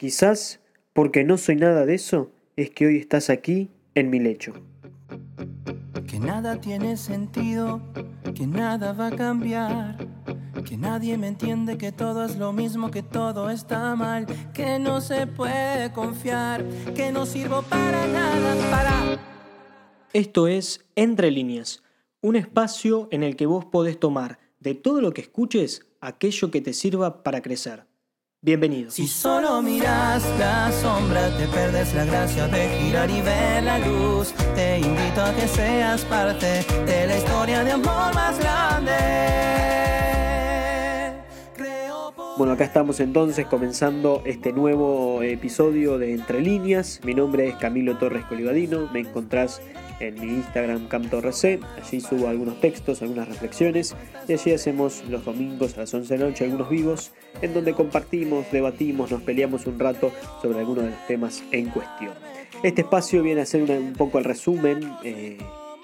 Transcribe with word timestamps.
Quizás 0.00 0.60
porque 0.94 1.24
no 1.24 1.36
soy 1.36 1.56
nada 1.56 1.84
de 1.84 1.96
eso 1.96 2.30
es 2.56 2.70
que 2.70 2.86
hoy 2.86 2.96
estás 2.96 3.28
aquí 3.28 3.68
en 3.94 4.08
mi 4.08 4.18
lecho. 4.18 4.54
Que 6.06 6.18
nada 6.18 6.58
tiene 6.58 6.96
sentido, 6.96 7.82
que 8.34 8.46
nada 8.46 8.94
va 8.94 9.08
a 9.08 9.10
cambiar, 9.10 9.98
que 10.64 10.78
nadie 10.78 11.18
me 11.18 11.28
entiende, 11.28 11.76
que 11.76 11.92
todo 11.92 12.24
es 12.24 12.38
lo 12.38 12.54
mismo, 12.54 12.90
que 12.90 13.02
todo 13.02 13.50
está 13.50 13.94
mal, 13.94 14.24
que 14.54 14.78
no 14.78 15.02
se 15.02 15.26
puede 15.26 15.92
confiar, 15.92 16.66
que 16.94 17.12
no 17.12 17.26
sirvo 17.26 17.60
para 17.60 18.06
nada, 18.06 18.70
para... 18.70 19.20
Esto 20.14 20.48
es 20.48 20.82
Entre 20.96 21.30
líneas, 21.30 21.82
un 22.22 22.36
espacio 22.36 23.06
en 23.10 23.22
el 23.22 23.36
que 23.36 23.44
vos 23.44 23.66
podés 23.66 24.00
tomar 24.00 24.38
de 24.60 24.74
todo 24.74 25.02
lo 25.02 25.12
que 25.12 25.20
escuches 25.20 25.86
aquello 26.00 26.50
que 26.50 26.62
te 26.62 26.72
sirva 26.72 27.22
para 27.22 27.42
crecer. 27.42 27.89
Bienvenido. 28.42 28.90
Si 28.90 29.06
solo 29.06 29.60
miras 29.60 30.24
la 30.38 30.72
sombra, 30.72 31.28
te 31.36 31.46
perdes 31.48 31.92
la 31.92 32.06
gracia 32.06 32.48
de 32.48 32.70
girar 32.78 33.10
y 33.10 33.20
ver 33.20 33.62
la 33.64 33.78
luz. 33.80 34.32
Te 34.54 34.78
invito 34.78 35.20
a 35.22 35.34
que 35.34 35.46
seas 35.46 36.06
parte 36.06 36.64
de 36.86 37.06
la 37.06 37.18
historia 37.18 37.62
de 37.62 37.72
amor 37.72 38.14
más 38.14 38.38
grande. 38.38 38.92
Bueno, 42.40 42.54
acá 42.54 42.64
estamos 42.64 43.00
entonces 43.00 43.44
comenzando 43.44 44.22
este 44.24 44.54
nuevo 44.54 45.22
episodio 45.22 45.98
de 45.98 46.14
Entre 46.14 46.40
Líneas. 46.40 47.02
Mi 47.04 47.12
nombre 47.12 47.46
es 47.46 47.56
Camilo 47.56 47.98
Torres 47.98 48.24
Colivadino. 48.24 48.88
Me 48.94 49.00
encontrás 49.00 49.60
en 50.00 50.14
mi 50.14 50.36
Instagram 50.36 50.88
CamTorresC. 50.88 51.60
Allí 51.76 52.00
subo 52.00 52.28
algunos 52.28 52.58
textos, 52.58 53.02
algunas 53.02 53.28
reflexiones 53.28 53.94
y 54.26 54.32
allí 54.32 54.54
hacemos 54.54 55.04
los 55.10 55.22
domingos 55.26 55.76
a 55.76 55.80
las 55.80 55.92
11 55.92 56.14
de 56.14 56.18
la 56.18 56.30
noche 56.30 56.44
algunos 56.44 56.70
vivos 56.70 57.12
en 57.42 57.52
donde 57.52 57.74
compartimos, 57.74 58.50
debatimos, 58.50 59.10
nos 59.10 59.20
peleamos 59.20 59.66
un 59.66 59.78
rato 59.78 60.10
sobre 60.40 60.60
algunos 60.60 60.84
de 60.84 60.90
los 60.92 61.06
temas 61.06 61.44
en 61.52 61.68
cuestión. 61.68 62.14
Este 62.62 62.80
espacio 62.80 63.22
viene 63.22 63.42
a 63.42 63.44
ser 63.44 63.70
un 63.70 63.92
poco 63.92 64.16
el 64.16 64.24
resumen, 64.24 64.90
eh, 65.04 65.36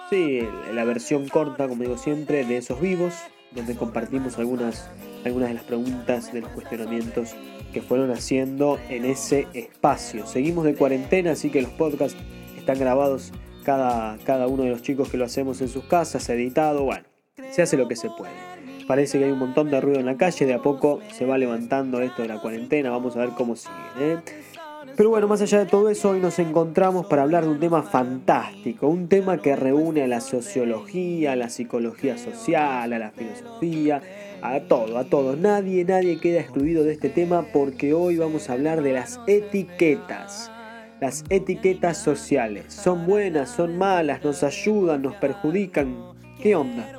sí, 0.08 0.40
la 0.72 0.84
versión 0.84 1.28
corta, 1.28 1.68
como 1.68 1.82
digo 1.82 1.98
siempre, 1.98 2.46
de 2.46 2.56
esos 2.56 2.80
vivos, 2.80 3.12
donde 3.52 3.74
compartimos 3.74 4.38
algunas, 4.38 4.90
algunas 5.26 5.48
de 5.48 5.54
las 5.54 5.64
preguntas, 5.64 6.32
de 6.32 6.40
los 6.40 6.50
cuestionamientos 6.50 7.34
que 7.72 7.82
fueron 7.82 8.10
haciendo 8.10 8.78
en 8.88 9.04
ese 9.04 9.46
espacio. 9.52 10.26
Seguimos 10.26 10.64
de 10.64 10.74
cuarentena, 10.74 11.32
así 11.32 11.50
que 11.50 11.62
los 11.62 11.70
podcasts 11.72 12.18
están 12.56 12.78
grabados 12.78 13.32
cada, 13.64 14.16
cada 14.24 14.46
uno 14.46 14.62
de 14.62 14.70
los 14.70 14.82
chicos 14.82 15.08
que 15.08 15.16
lo 15.16 15.24
hacemos 15.24 15.60
en 15.60 15.68
sus 15.68 15.84
casas, 15.84 16.28
editado, 16.28 16.84
bueno, 16.84 17.04
se 17.50 17.62
hace 17.62 17.76
lo 17.76 17.88
que 17.88 17.96
se 17.96 18.08
puede. 18.10 18.32
Parece 18.86 19.18
que 19.18 19.24
hay 19.24 19.32
un 19.32 19.40
montón 19.40 19.70
de 19.70 19.80
ruido 19.80 19.98
en 19.98 20.06
la 20.06 20.16
calle, 20.16 20.46
de 20.46 20.54
a 20.54 20.62
poco 20.62 21.00
se 21.12 21.26
va 21.26 21.36
levantando 21.36 22.00
esto 22.00 22.22
de 22.22 22.28
la 22.28 22.40
cuarentena, 22.40 22.90
vamos 22.90 23.16
a 23.16 23.20
ver 23.20 23.30
cómo 23.30 23.56
sigue. 23.56 23.74
¿eh? 23.98 24.18
Pero 24.96 25.10
bueno, 25.10 25.28
más 25.28 25.42
allá 25.42 25.58
de 25.58 25.66
todo 25.66 25.90
eso, 25.90 26.10
hoy 26.10 26.20
nos 26.20 26.38
encontramos 26.38 27.06
para 27.06 27.22
hablar 27.22 27.44
de 27.44 27.50
un 27.50 27.60
tema 27.60 27.82
fantástico, 27.82 28.86
un 28.86 29.08
tema 29.08 29.42
que 29.42 29.54
reúne 29.54 30.02
a 30.02 30.06
la 30.06 30.20
sociología, 30.20 31.32
a 31.32 31.36
la 31.36 31.50
psicología 31.50 32.16
social, 32.16 32.92
a 32.92 32.98
la 32.98 33.10
filosofía, 33.10 34.00
a 34.42 34.60
todo, 34.60 34.98
a 34.98 35.04
todo. 35.04 35.36
Nadie, 35.36 35.84
nadie 35.84 36.18
queda 36.18 36.40
excluido 36.40 36.84
de 36.84 36.92
este 36.92 37.08
tema 37.08 37.46
porque 37.52 37.94
hoy 37.94 38.16
vamos 38.16 38.48
a 38.48 38.54
hablar 38.54 38.82
de 38.82 38.92
las 38.92 39.20
etiquetas. 39.26 40.50
Las 41.00 41.24
etiquetas 41.28 41.98
sociales. 41.98 42.72
¿Son 42.72 43.06
buenas? 43.06 43.50
¿Son 43.50 43.76
malas? 43.76 44.24
¿Nos 44.24 44.42
ayudan? 44.42 45.02
¿Nos 45.02 45.14
perjudican? 45.16 45.96
¿Qué 46.40 46.56
onda? 46.56 46.92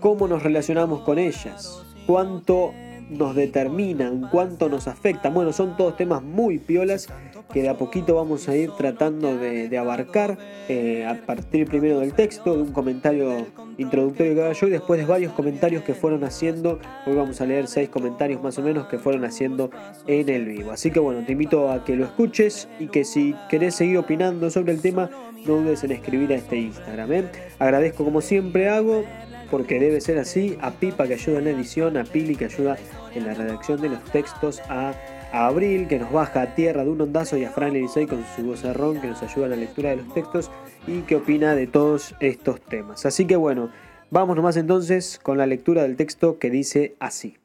¿Cómo 0.00 0.28
nos 0.28 0.42
relacionamos 0.42 1.02
con 1.02 1.18
ellas? 1.18 1.82
¿Cuánto 2.06 2.72
nos 3.10 3.34
determinan? 3.34 4.28
¿Cuánto 4.30 4.68
nos 4.68 4.88
afectan? 4.88 5.34
Bueno, 5.34 5.52
son 5.52 5.76
todos 5.76 5.96
temas 5.96 6.22
muy 6.22 6.58
piolas 6.58 7.08
que 7.52 7.62
de 7.62 7.68
a 7.68 7.76
poquito 7.76 8.14
vamos 8.14 8.48
a 8.48 8.56
ir 8.56 8.70
tratando 8.72 9.36
de, 9.36 9.76
abarcar 9.78 10.38
eh, 10.68 11.06
a 11.06 11.14
partir 11.26 11.66
primero 11.66 12.00
del 12.00 12.12
texto, 12.12 12.56
de 12.56 12.62
un 12.62 12.72
comentario 12.72 13.46
introductorio 13.78 14.34
que 14.34 14.42
haga 14.42 14.52
yo 14.52 14.66
y 14.66 14.70
después 14.70 14.98
de 15.00 15.06
varios 15.06 15.32
comentarios 15.32 15.82
que 15.82 15.94
fueron 15.94 16.24
haciendo. 16.24 16.78
Hoy 17.06 17.14
vamos 17.14 17.40
a 17.40 17.46
leer 17.46 17.66
seis 17.68 17.88
comentarios 17.88 18.42
más 18.42 18.58
o 18.58 18.62
menos 18.62 18.86
que 18.86 18.98
fueron 18.98 19.24
haciendo 19.24 19.70
en 20.06 20.28
el 20.28 20.46
vivo. 20.46 20.72
Así 20.72 20.90
que 20.90 20.98
bueno, 20.98 21.24
te 21.24 21.32
invito 21.32 21.70
a 21.70 21.84
que 21.84 21.96
lo 21.96 22.04
escuches 22.04 22.68
y 22.78 22.88
que 22.88 23.04
si 23.04 23.34
querés 23.48 23.74
seguir 23.74 23.98
opinando 23.98 24.50
sobre 24.50 24.72
el 24.72 24.80
tema, 24.80 25.10
no 25.46 25.56
dudes 25.56 25.84
en 25.84 25.92
escribir 25.92 26.32
a 26.32 26.36
este 26.36 26.56
Instagram. 26.56 27.12
¿eh? 27.12 27.24
Agradezco 27.58 28.04
como 28.04 28.20
siempre 28.20 28.68
hago 28.68 29.04
porque 29.50 29.78
debe 29.78 30.00
ser 30.00 30.18
así, 30.18 30.58
a 30.60 30.72
Pipa 30.72 31.06
que 31.06 31.14
ayuda 31.14 31.38
en 31.38 31.44
la 31.44 31.50
edición, 31.50 31.96
a 31.96 32.04
Pili 32.04 32.34
que 32.34 32.46
ayuda 32.46 32.76
en 33.14 33.26
la 33.26 33.34
redacción 33.34 33.80
de 33.80 33.90
los 33.90 34.02
textos, 34.10 34.60
a 34.68 34.92
a 35.32 35.46
Abril, 35.46 35.88
que 35.88 35.98
nos 35.98 36.12
baja 36.12 36.42
a 36.42 36.54
tierra 36.54 36.84
de 36.84 36.90
un 36.90 37.00
ondazo, 37.00 37.36
y 37.36 37.44
a 37.44 37.50
Fran 37.50 37.76
Elisei 37.76 38.06
con 38.06 38.24
su 38.34 38.42
vocerrón, 38.44 39.00
que 39.00 39.08
nos 39.08 39.22
ayuda 39.22 39.46
en 39.46 39.50
la 39.50 39.56
lectura 39.56 39.90
de 39.90 39.96
los 39.96 40.14
textos 40.14 40.50
y 40.86 41.00
que 41.02 41.16
opina 41.16 41.54
de 41.54 41.66
todos 41.66 42.14
estos 42.20 42.60
temas. 42.60 43.06
Así 43.06 43.26
que 43.26 43.36
bueno, 43.36 43.70
vamos 44.10 44.36
nomás 44.36 44.56
entonces 44.56 45.18
con 45.22 45.38
la 45.38 45.46
lectura 45.46 45.82
del 45.82 45.96
texto 45.96 46.38
que 46.38 46.50
dice 46.50 46.94
así. 47.00 47.36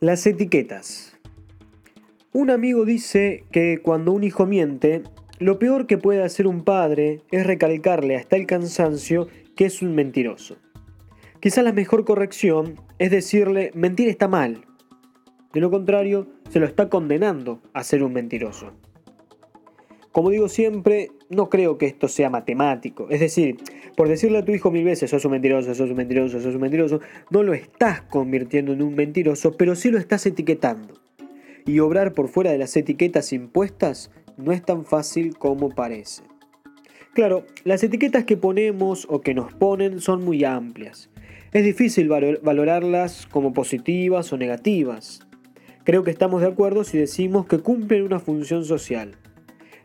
Las 0.00 0.24
etiquetas. 0.28 1.16
Un 2.32 2.50
amigo 2.50 2.84
dice 2.84 3.42
que 3.50 3.80
cuando 3.82 4.12
un 4.12 4.22
hijo 4.22 4.46
miente, 4.46 5.02
lo 5.40 5.58
peor 5.58 5.88
que 5.88 5.98
puede 5.98 6.22
hacer 6.22 6.46
un 6.46 6.62
padre 6.62 7.22
es 7.32 7.44
recalcarle 7.44 8.14
hasta 8.14 8.36
el 8.36 8.46
cansancio 8.46 9.26
que 9.58 9.66
es 9.66 9.82
un 9.82 9.92
mentiroso. 9.92 10.56
Quizá 11.40 11.64
la 11.64 11.72
mejor 11.72 12.04
corrección 12.04 12.80
es 13.00 13.10
decirle 13.10 13.72
mentir 13.74 14.08
está 14.08 14.28
mal. 14.28 14.64
De 15.52 15.58
lo 15.58 15.68
contrario, 15.68 16.28
se 16.48 16.60
lo 16.60 16.66
está 16.66 16.88
condenando 16.88 17.60
a 17.72 17.82
ser 17.82 18.04
un 18.04 18.12
mentiroso. 18.12 18.70
Como 20.12 20.30
digo 20.30 20.48
siempre, 20.48 21.10
no 21.28 21.48
creo 21.50 21.76
que 21.76 21.86
esto 21.86 22.06
sea 22.06 22.30
matemático. 22.30 23.08
Es 23.10 23.18
decir, 23.18 23.56
por 23.96 24.06
decirle 24.06 24.38
a 24.38 24.44
tu 24.44 24.52
hijo 24.52 24.70
mil 24.70 24.84
veces, 24.84 25.10
sos 25.10 25.24
un 25.24 25.32
mentiroso, 25.32 25.74
sos 25.74 25.90
un 25.90 25.96
mentiroso, 25.96 26.40
sos 26.40 26.54
un 26.54 26.60
mentiroso, 26.60 27.00
no 27.30 27.42
lo 27.42 27.52
estás 27.52 28.02
convirtiendo 28.02 28.72
en 28.72 28.80
un 28.80 28.94
mentiroso, 28.94 29.56
pero 29.56 29.74
sí 29.74 29.90
lo 29.90 29.98
estás 29.98 30.24
etiquetando. 30.24 30.94
Y 31.66 31.80
obrar 31.80 32.12
por 32.12 32.28
fuera 32.28 32.52
de 32.52 32.58
las 32.58 32.76
etiquetas 32.76 33.32
impuestas 33.32 34.12
no 34.36 34.52
es 34.52 34.62
tan 34.62 34.84
fácil 34.84 35.36
como 35.36 35.70
parece. 35.70 36.22
Claro, 37.18 37.44
las 37.64 37.82
etiquetas 37.82 38.22
que 38.22 38.36
ponemos 38.36 39.04
o 39.10 39.22
que 39.22 39.34
nos 39.34 39.52
ponen 39.52 40.00
son 40.00 40.24
muy 40.24 40.44
amplias. 40.44 41.10
Es 41.52 41.64
difícil 41.64 42.08
valorarlas 42.08 43.26
como 43.26 43.52
positivas 43.52 44.32
o 44.32 44.36
negativas. 44.36 45.26
Creo 45.82 46.04
que 46.04 46.12
estamos 46.12 46.42
de 46.42 46.46
acuerdo 46.46 46.84
si 46.84 46.96
decimos 46.96 47.46
que 47.46 47.58
cumplen 47.58 48.04
una 48.04 48.20
función 48.20 48.64
social. 48.64 49.16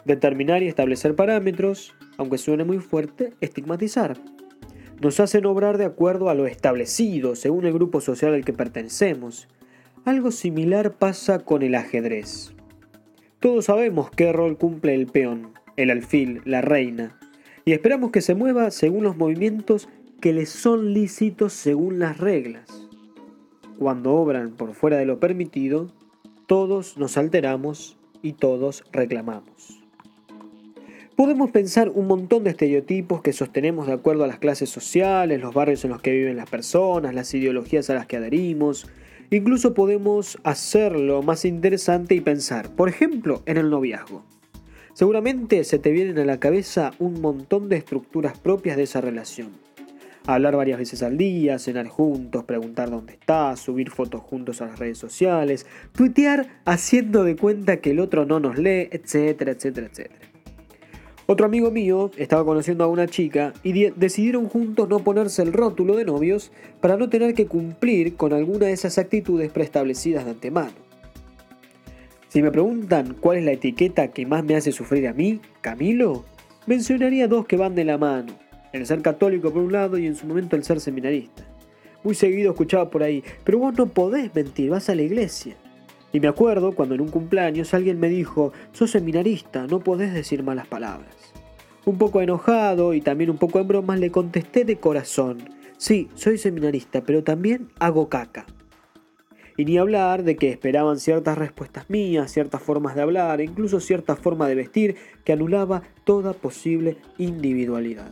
Determinar 0.05 0.61
y 0.61 0.67
establecer 0.67 1.15
parámetros, 1.15 1.95
aunque 2.19 2.37
suene 2.37 2.65
muy 2.65 2.77
fuerte, 2.77 3.33
estigmatizar. 3.41 4.15
Nos 5.01 5.19
hacen 5.19 5.47
obrar 5.47 5.79
de 5.79 5.85
acuerdo 5.85 6.29
a 6.29 6.35
lo 6.35 6.45
establecido, 6.45 7.35
según 7.35 7.65
el 7.65 7.73
grupo 7.73 7.99
social 7.99 8.35
al 8.35 8.45
que 8.45 8.53
pertenecemos. 8.53 9.47
Algo 10.05 10.29
similar 10.29 10.99
pasa 10.99 11.39
con 11.39 11.63
el 11.63 11.73
ajedrez. 11.73 12.53
Todos 13.39 13.65
sabemos 13.65 14.11
qué 14.11 14.31
rol 14.31 14.55
cumple 14.59 14.93
el 14.93 15.07
peón, 15.07 15.53
el 15.77 15.89
alfil, 15.89 16.43
la 16.45 16.61
reina, 16.61 17.17
y 17.65 17.71
esperamos 17.71 18.11
que 18.11 18.21
se 18.21 18.35
mueva 18.35 18.71
según 18.71 19.03
los 19.03 19.17
movimientos 19.17 19.89
que 20.19 20.33
les 20.33 20.49
son 20.49 20.93
lícitos 20.93 21.53
según 21.53 21.99
las 21.99 22.17
reglas. 22.17 22.87
Cuando 23.77 24.13
obran 24.13 24.51
por 24.51 24.73
fuera 24.73 24.97
de 24.97 25.05
lo 25.05 25.19
permitido, 25.19 25.91
todos 26.47 26.97
nos 26.97 27.17
alteramos 27.17 27.97
y 28.21 28.33
todos 28.33 28.83
reclamamos. 28.91 29.83
Podemos 31.15 31.51
pensar 31.51 31.89
un 31.89 32.07
montón 32.07 32.43
de 32.43 32.49
estereotipos 32.49 33.21
que 33.21 33.33
sostenemos 33.33 33.85
de 33.85 33.93
acuerdo 33.93 34.23
a 34.23 34.27
las 34.27 34.39
clases 34.39 34.69
sociales, 34.69 35.41
los 35.41 35.53
barrios 35.53 35.83
en 35.83 35.91
los 35.91 36.01
que 36.01 36.11
viven 36.11 36.37
las 36.37 36.49
personas, 36.49 37.13
las 37.13 37.33
ideologías 37.33 37.89
a 37.89 37.93
las 37.93 38.07
que 38.07 38.17
adherimos. 38.17 38.87
Incluso 39.29 39.73
podemos 39.73 40.39
hacerlo 40.43 41.21
más 41.21 41.45
interesante 41.45 42.15
y 42.15 42.21
pensar, 42.21 42.75
por 42.75 42.89
ejemplo, 42.89 43.43
en 43.45 43.57
el 43.57 43.69
noviazgo. 43.69 44.23
Seguramente 44.93 45.63
se 45.63 45.79
te 45.79 45.89
vienen 45.89 46.19
a 46.19 46.25
la 46.25 46.39
cabeza 46.39 46.91
un 46.99 47.19
montón 47.19 47.67
de 47.67 47.77
estructuras 47.77 48.37
propias 48.37 48.77
de 48.77 48.83
esa 48.83 49.01
relación. 49.01 49.49
Hablar 50.27 50.55
varias 50.55 50.77
veces 50.77 51.01
al 51.01 51.17
día, 51.17 51.57
cenar 51.57 51.87
juntos, 51.87 52.43
preguntar 52.43 52.91
dónde 52.91 53.13
estás, 53.13 53.59
subir 53.59 53.89
fotos 53.89 54.21
juntos 54.21 54.61
a 54.61 54.67
las 54.67 54.77
redes 54.77 54.99
sociales, 54.99 55.65
tuitear 55.93 56.61
haciendo 56.63 57.23
de 57.23 57.35
cuenta 57.35 57.77
que 57.77 57.91
el 57.91 57.99
otro 57.99 58.25
no 58.25 58.39
nos 58.39 58.59
lee, 58.59 58.87
etcétera, 58.91 59.53
etcétera, 59.53 59.87
etcétera. 59.87 60.29
Otro 61.25 61.45
amigo 61.47 61.71
mío 61.71 62.11
estaba 62.17 62.45
conociendo 62.45 62.83
a 62.83 62.87
una 62.87 63.07
chica 63.07 63.53
y 63.63 63.89
decidieron 63.91 64.47
juntos 64.47 64.87
no 64.89 64.99
ponerse 64.99 65.41
el 65.41 65.53
rótulo 65.53 65.95
de 65.95 66.05
novios 66.05 66.51
para 66.81 66.97
no 66.97 67.09
tener 67.09 67.33
que 67.33 67.47
cumplir 67.47 68.15
con 68.15 68.31
alguna 68.31 68.67
de 68.67 68.73
esas 68.73 68.97
actitudes 68.99 69.51
preestablecidas 69.51 70.25
de 70.25 70.31
antemano. 70.31 70.82
Si 72.33 72.41
me 72.41 72.49
preguntan 72.49 73.15
cuál 73.19 73.37
es 73.37 73.45
la 73.45 73.51
etiqueta 73.51 74.07
que 74.07 74.25
más 74.25 74.43
me 74.43 74.55
hace 74.55 74.71
sufrir 74.71 75.07
a 75.07 75.13
mí, 75.13 75.39
Camilo, 75.61 76.25
mencionaría 76.65 77.27
dos 77.27 77.45
que 77.45 77.57
van 77.57 77.75
de 77.75 77.85
la 77.85 77.99
mano. 77.99 78.33
El 78.71 78.87
ser 78.87 79.03
católico 79.03 79.53
por 79.53 79.61
un 79.61 79.71
lado 79.71 79.99
y 79.99 80.07
en 80.07 80.15
su 80.15 80.25
momento 80.25 80.55
el 80.55 80.63
ser 80.63 80.79
seminarista. 80.79 81.45
Muy 82.03 82.15
seguido 82.15 82.49
escuchaba 82.49 82.89
por 82.89 83.03
ahí, 83.03 83.23
pero 83.43 83.59
vos 83.59 83.77
no 83.77 83.85
podés 83.85 84.33
mentir, 84.33 84.71
vas 84.71 84.89
a 84.89 84.95
la 84.95 85.03
iglesia. 85.03 85.55
Y 86.11 86.19
me 86.19 86.27
acuerdo 86.27 86.71
cuando 86.71 86.95
en 86.95 87.01
un 87.01 87.09
cumpleaños 87.09 87.71
alguien 87.75 87.99
me 87.99 88.09
dijo, 88.09 88.51
sos 88.71 88.89
seminarista, 88.89 89.67
no 89.67 89.81
podés 89.81 90.11
decir 90.11 90.41
malas 90.41 90.65
palabras. 90.65 91.15
Un 91.85 91.99
poco 91.99 92.19
enojado 92.19 92.95
y 92.95 93.01
también 93.01 93.29
un 93.29 93.37
poco 93.37 93.59
en 93.59 93.67
bromas 93.67 93.99
le 93.99 94.09
contesté 94.09 94.65
de 94.65 94.77
corazón, 94.77 95.37
sí, 95.77 96.09
soy 96.15 96.39
seminarista, 96.39 97.01
pero 97.01 97.23
también 97.23 97.69
hago 97.77 98.09
caca. 98.09 98.47
Y 99.57 99.65
ni 99.65 99.77
hablar 99.77 100.23
de 100.23 100.35
que 100.35 100.49
esperaban 100.49 100.99
ciertas 100.99 101.37
respuestas 101.37 101.89
mías, 101.89 102.31
ciertas 102.31 102.61
formas 102.61 102.95
de 102.95 103.01
hablar, 103.01 103.39
e 103.39 103.43
incluso 103.43 103.79
cierta 103.79 104.15
forma 104.15 104.47
de 104.47 104.55
vestir 104.55 104.95
que 105.23 105.33
anulaba 105.33 105.83
toda 106.03 106.33
posible 106.33 106.97
individualidad. 107.17 108.11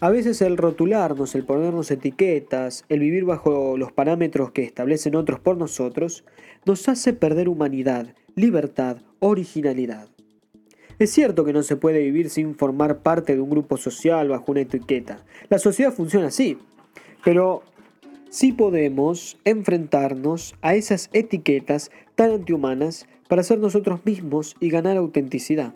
A 0.00 0.08
veces 0.08 0.40
el 0.40 0.56
rotularnos, 0.56 1.34
el 1.34 1.44
ponernos 1.44 1.90
etiquetas, 1.90 2.84
el 2.88 3.00
vivir 3.00 3.24
bajo 3.24 3.76
los 3.76 3.92
parámetros 3.92 4.50
que 4.50 4.64
establecen 4.64 5.14
otros 5.14 5.40
por 5.40 5.58
nosotros, 5.58 6.24
nos 6.64 6.88
hace 6.88 7.12
perder 7.12 7.48
humanidad, 7.48 8.14
libertad, 8.34 8.96
originalidad. 9.18 10.08
Es 10.98 11.10
cierto 11.10 11.44
que 11.44 11.52
no 11.52 11.62
se 11.62 11.76
puede 11.76 12.00
vivir 12.00 12.30
sin 12.30 12.54
formar 12.54 12.98
parte 12.98 13.34
de 13.34 13.40
un 13.40 13.50
grupo 13.50 13.76
social 13.76 14.28
bajo 14.28 14.52
una 14.52 14.62
etiqueta. 14.62 15.24
La 15.48 15.58
sociedad 15.58 15.92
funciona 15.92 16.26
así. 16.26 16.58
Pero 17.24 17.62
sí 18.30 18.52
podemos 18.52 19.38
enfrentarnos 19.44 20.54
a 20.62 20.74
esas 20.76 21.10
etiquetas 21.12 21.90
tan 22.14 22.30
antihumanas 22.30 23.06
para 23.28 23.42
ser 23.42 23.58
nosotros 23.58 24.00
mismos 24.04 24.56
y 24.60 24.70
ganar 24.70 24.96
autenticidad. 24.96 25.74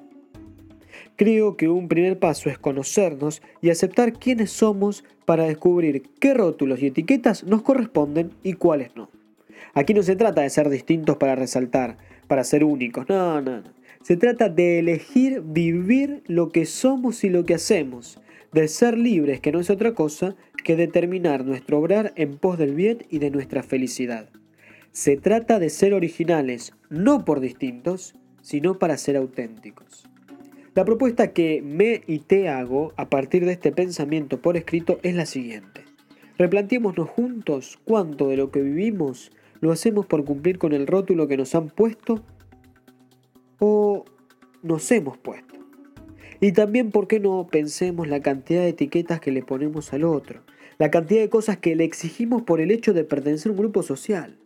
Creo 1.17 1.57
que 1.57 1.69
un 1.69 1.89
primer 1.89 2.19
paso 2.19 2.49
es 2.49 2.59
conocernos 2.59 3.43
y 3.61 3.71
aceptar 3.71 4.15
quiénes 4.15 4.51
somos 4.51 5.05
para 5.25 5.45
descubrir 5.45 6.03
qué 6.21 6.35
rótulos 6.35 6.83
y 6.83 6.87
etiquetas 6.87 7.45
nos 7.45 7.63
corresponden 7.63 8.31
y 8.43 8.55
cuáles 8.55 8.97
no. 8.97 9.11
Aquí 9.75 9.95
no 9.95 10.03
se 10.03 10.17
trata 10.17 10.43
de 10.43 10.51
ser 10.51 10.69
distintos 10.71 11.17
para 11.17 11.35
resaltar, 11.35 11.99
para 12.29 12.45
ser 12.45 12.65
únicos, 12.65 13.09
no, 13.09 13.41
no, 13.41 13.61
no. 13.61 13.75
Se 14.03 14.17
trata 14.17 14.49
de 14.49 14.81
elegir 14.81 15.43
vivir 15.45 16.23
lo 16.27 16.51
que 16.51 16.67
somos 16.67 17.25
y 17.25 17.31
lo 17.31 17.45
que 17.45 17.55
hacemos, 17.55 18.21
de 18.53 18.69
ser 18.69 18.99
libres, 18.99 19.41
que 19.41 19.51
no 19.51 19.61
es 19.61 19.71
otra 19.71 19.95
cosa 19.95 20.37
que 20.65 20.75
determinar 20.75 21.45
nuestro 21.45 21.79
obrar 21.79 22.13
en 22.17 22.37
pos 22.37 22.59
del 22.59 22.75
bien 22.75 23.07
y 23.09 23.21
de 23.21 23.31
nuestra 23.31 23.63
felicidad. 23.63 24.29
Se 24.91 25.17
trata 25.17 25.61
de 25.61 25.71
ser 25.71 25.95
originales, 25.95 26.73
no 26.91 27.25
por 27.25 27.39
distintos, 27.39 28.15
sino 28.43 28.79
para 28.79 28.97
ser 28.97 29.17
auténticos. 29.17 30.09
La 30.75 30.85
propuesta 30.85 31.33
que 31.33 31.63
me 31.63 32.03
y 32.09 32.19
te 32.19 32.49
hago 32.49 32.93
a 32.97 33.09
partir 33.09 33.45
de 33.45 33.53
este 33.53 33.71
pensamiento 33.71 34.43
por 34.43 34.57
escrito 34.57 34.99
es 35.05 35.15
la 35.15 35.27
siguiente. 35.27 35.85
Replanteémonos 36.37 37.09
juntos 37.09 37.79
cuánto 37.85 38.29
de 38.29 38.37
lo 38.37 38.51
que 38.51 38.61
vivimos 38.61 39.31
lo 39.61 39.71
hacemos 39.71 40.07
por 40.07 40.25
cumplir 40.25 40.59
con 40.59 40.73
el 40.73 40.89
rótulo 40.89 41.29
que 41.29 41.37
nos 41.37 41.55
han 41.55 41.69
puesto 41.69 42.25
o 43.61 44.05
nos 44.63 44.91
hemos 44.91 45.17
puesto. 45.17 45.55
Y 46.41 46.53
también, 46.53 46.91
¿por 46.91 47.07
qué 47.07 47.21
no 47.21 47.47
pensemos 47.51 48.09
la 48.09 48.21
cantidad 48.21 48.63
de 48.63 48.71
etiquetas 48.71 49.21
que 49.21 49.31
le 49.31 49.43
ponemos 49.43 49.93
al 49.93 50.05
otro? 50.05 50.43
La 50.79 50.91
cantidad 50.91 51.21
de 51.21 51.29
cosas 51.29 51.59
que 51.59 51.77
le 51.77 51.85
exigimos 51.85 52.43
por 52.43 52.61
el 52.61 52.73
hecho 52.73 52.93
de 52.93 53.05
pertenecer 53.05 53.51
a 53.51 53.53
un 53.53 53.59
grupo 53.59 53.83
social. 53.83 54.39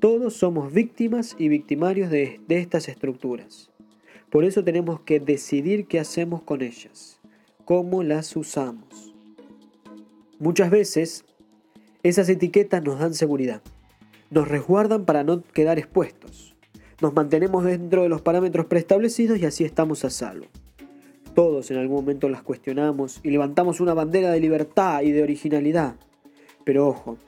Todos 0.00 0.34
somos 0.34 0.72
víctimas 0.72 1.36
y 1.38 1.48
victimarios 1.48 2.10
de, 2.10 2.40
estas 2.48 2.88
estructuras. 2.88 3.70
Por 4.30 4.44
eso 4.44 4.64
tenemos 4.64 5.00
que 5.00 5.20
decidir 5.20 5.86
qué 5.86 6.00
hacemos 6.00 6.42
con 6.42 6.62
ellas, 6.62 7.20
cómo 7.64 8.02
las 8.02 8.34
usamos. 8.34 9.14
Muchas 10.40 10.70
veces 10.70 11.24
esas 12.02 12.28
etiquetas 12.28 12.82
nos 12.82 12.98
dan 12.98 13.14
seguridad, 13.14 13.62
nos 14.30 14.48
resguardan 14.48 15.04
para 15.04 15.22
no 15.22 15.44
quedar 15.44 15.78
expuestos. 15.78 16.56
Nos 17.00 17.14
mantenemos 17.14 17.62
dentro 17.62 18.02
de 18.02 18.08
los 18.08 18.22
parámetros 18.22 18.66
preestablecidos 18.66 19.38
y 19.38 19.44
así 19.44 19.64
estamos 19.64 20.04
a 20.04 20.10
salvo. 20.10 20.46
Todos 21.34 21.70
en 21.70 21.78
algún 21.78 21.96
momento 21.96 22.28
las 22.28 22.42
cuestionamos 22.42 23.20
y 23.22 23.30
levantamos 23.30 23.80
una 23.80 23.94
bandera 23.94 24.30
de 24.30 24.40
libertad 24.40 25.02
y 25.02 25.12
de 25.12 25.22
originalidad. 25.22 25.96
Pero 26.64 26.86
ojo, 26.86 27.18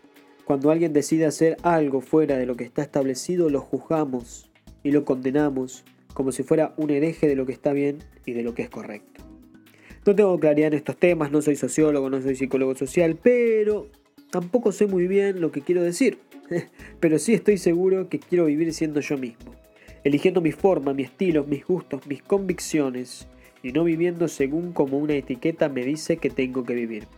cuando 0.45 0.71
alguien 0.71 0.93
decide 0.93 1.25
hacer 1.25 1.57
algo 1.63 2.01
fuera 2.01 2.37
de 2.37 2.47
lo 2.47 2.57
que 2.57 2.65
está 2.65 2.83
establecido, 2.83 3.49
lo 3.49 3.61
juzgamos 3.61 4.51
y 4.83 4.91
lo 4.91 5.05
condenamos 5.05 5.85
como 6.13 6.33
si 6.33 6.43
fuera 6.43 6.75
un 6.77 6.91
hereje 6.91 7.27
de 7.27 7.35
lo 7.35 7.47
que 7.47 7.53
está 7.53 7.73
bien 7.73 7.99
y 8.27 8.33
de 8.33 8.43
lo 8.43 8.55
que 8.55 8.63
es 8.63 8.71
correcto. 8.71 9.23
No 10.07 10.15
tengo 10.15 10.39
claridad 10.39 10.69
en 10.69 10.75
estos 10.75 10.99
temas, 10.99 11.33
no 11.33 11.41
soy 11.41 11.57
sociólogo, 11.57 12.11
no 12.11 12.21
soy 12.21 12.37
psicólogo 12.37 12.75
social, 12.75 13.19
pero 13.21 13.89
tampoco 14.31 14.71
sé 14.71 14.87
muy 14.87 15.07
bien 15.07 15.41
lo 15.41 15.51
que 15.51 15.63
quiero 15.63 15.83
decir. 15.83 16.19
pero 17.01 17.19
sí 17.19 17.35
estoy 17.35 17.59
seguro 17.59 18.09
que 18.09 18.19
quiero 18.19 18.47
vivir 18.47 18.73
siendo 18.75 19.01
yo 19.01 19.17
mismo, 19.17 19.53
eligiendo 20.05 20.41
mi 20.41 20.53
forma, 20.53 20.93
mi 20.93 21.03
estilo, 21.03 21.45
mis 21.45 21.65
gustos, 21.65 22.07
mis 22.07 22.23
convicciones, 22.23 23.27
y 23.65 23.73
no 23.73 23.83
viviendo 23.83 24.29
según 24.29 24.73
como 24.73 24.99
una 24.99 25.15
etiqueta 25.15 25.69
me 25.69 25.83
dice 25.83 26.19
que 26.19 26.31
tengo 26.31 26.65
que 26.65 26.75
vivir. 26.75 27.09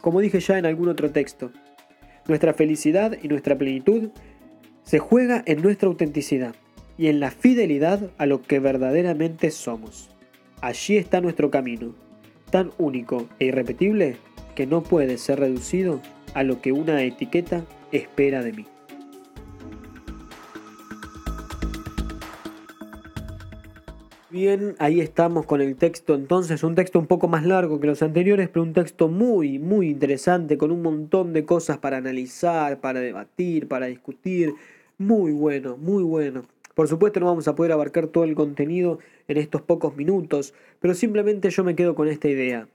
Como 0.00 0.20
dije 0.20 0.38
ya 0.38 0.58
en 0.58 0.66
algún 0.66 0.88
otro 0.88 1.10
texto, 1.10 1.50
nuestra 2.28 2.52
felicidad 2.52 3.16
y 3.20 3.28
nuestra 3.28 3.56
plenitud 3.56 4.10
se 4.84 4.98
juega 4.98 5.42
en 5.46 5.62
nuestra 5.62 5.88
autenticidad 5.88 6.54
y 6.98 7.08
en 7.08 7.18
la 7.18 7.30
fidelidad 7.30 8.10
a 8.18 8.26
lo 8.26 8.42
que 8.42 8.60
verdaderamente 8.60 9.50
somos. 9.50 10.10
Allí 10.60 10.98
está 10.98 11.22
nuestro 11.22 11.50
camino, 11.50 11.94
tan 12.50 12.72
único 12.76 13.26
e 13.38 13.46
irrepetible 13.46 14.16
que 14.54 14.66
no 14.66 14.82
puede 14.82 15.16
ser 15.16 15.40
reducido 15.40 16.02
a 16.34 16.42
lo 16.42 16.60
que 16.60 16.72
una 16.72 17.02
etiqueta 17.02 17.64
espera 17.90 18.42
de 18.42 18.52
mí. 18.52 18.66
Bien, 24.32 24.76
ahí 24.78 25.00
estamos 25.00 25.44
con 25.44 25.60
el 25.60 25.74
texto 25.74 26.14
entonces, 26.14 26.62
un 26.62 26.76
texto 26.76 27.00
un 27.00 27.08
poco 27.08 27.26
más 27.26 27.44
largo 27.44 27.80
que 27.80 27.88
los 27.88 28.00
anteriores, 28.00 28.48
pero 28.48 28.62
un 28.62 28.72
texto 28.72 29.08
muy, 29.08 29.58
muy 29.58 29.88
interesante, 29.88 30.56
con 30.56 30.70
un 30.70 30.82
montón 30.82 31.32
de 31.32 31.44
cosas 31.44 31.78
para 31.78 31.96
analizar, 31.96 32.78
para 32.80 33.00
debatir, 33.00 33.66
para 33.66 33.86
discutir. 33.86 34.54
Muy 34.98 35.32
bueno, 35.32 35.76
muy 35.76 36.04
bueno. 36.04 36.44
Por 36.76 36.86
supuesto 36.86 37.18
no 37.18 37.26
vamos 37.26 37.48
a 37.48 37.56
poder 37.56 37.72
abarcar 37.72 38.06
todo 38.06 38.22
el 38.22 38.36
contenido 38.36 39.00
en 39.26 39.36
estos 39.36 39.62
pocos 39.62 39.96
minutos, 39.96 40.54
pero 40.78 40.94
simplemente 40.94 41.50
yo 41.50 41.64
me 41.64 41.74
quedo 41.74 41.96
con 41.96 42.06
esta 42.06 42.28
idea. 42.28 42.68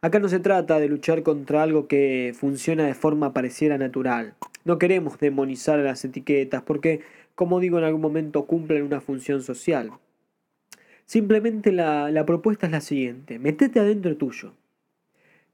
Acá 0.00 0.20
no 0.20 0.30
se 0.30 0.40
trata 0.40 0.80
de 0.80 0.88
luchar 0.88 1.22
contra 1.22 1.62
algo 1.62 1.86
que 1.86 2.32
funciona 2.34 2.86
de 2.86 2.94
forma 2.94 3.34
pareciera 3.34 3.76
natural. 3.76 4.36
No 4.64 4.78
queremos 4.78 5.18
demonizar 5.18 5.78
a 5.78 5.82
las 5.82 6.02
etiquetas 6.02 6.62
porque, 6.62 7.00
como 7.34 7.60
digo, 7.60 7.76
en 7.76 7.84
algún 7.84 8.00
momento 8.00 8.46
cumplen 8.46 8.84
una 8.84 9.02
función 9.02 9.42
social. 9.42 9.90
Simplemente 11.06 11.72
la, 11.72 12.10
la 12.10 12.26
propuesta 12.26 12.66
es 12.66 12.72
la 12.72 12.80
siguiente. 12.80 13.38
Metete 13.38 13.80
adentro 13.80 14.16
tuyo. 14.16 14.54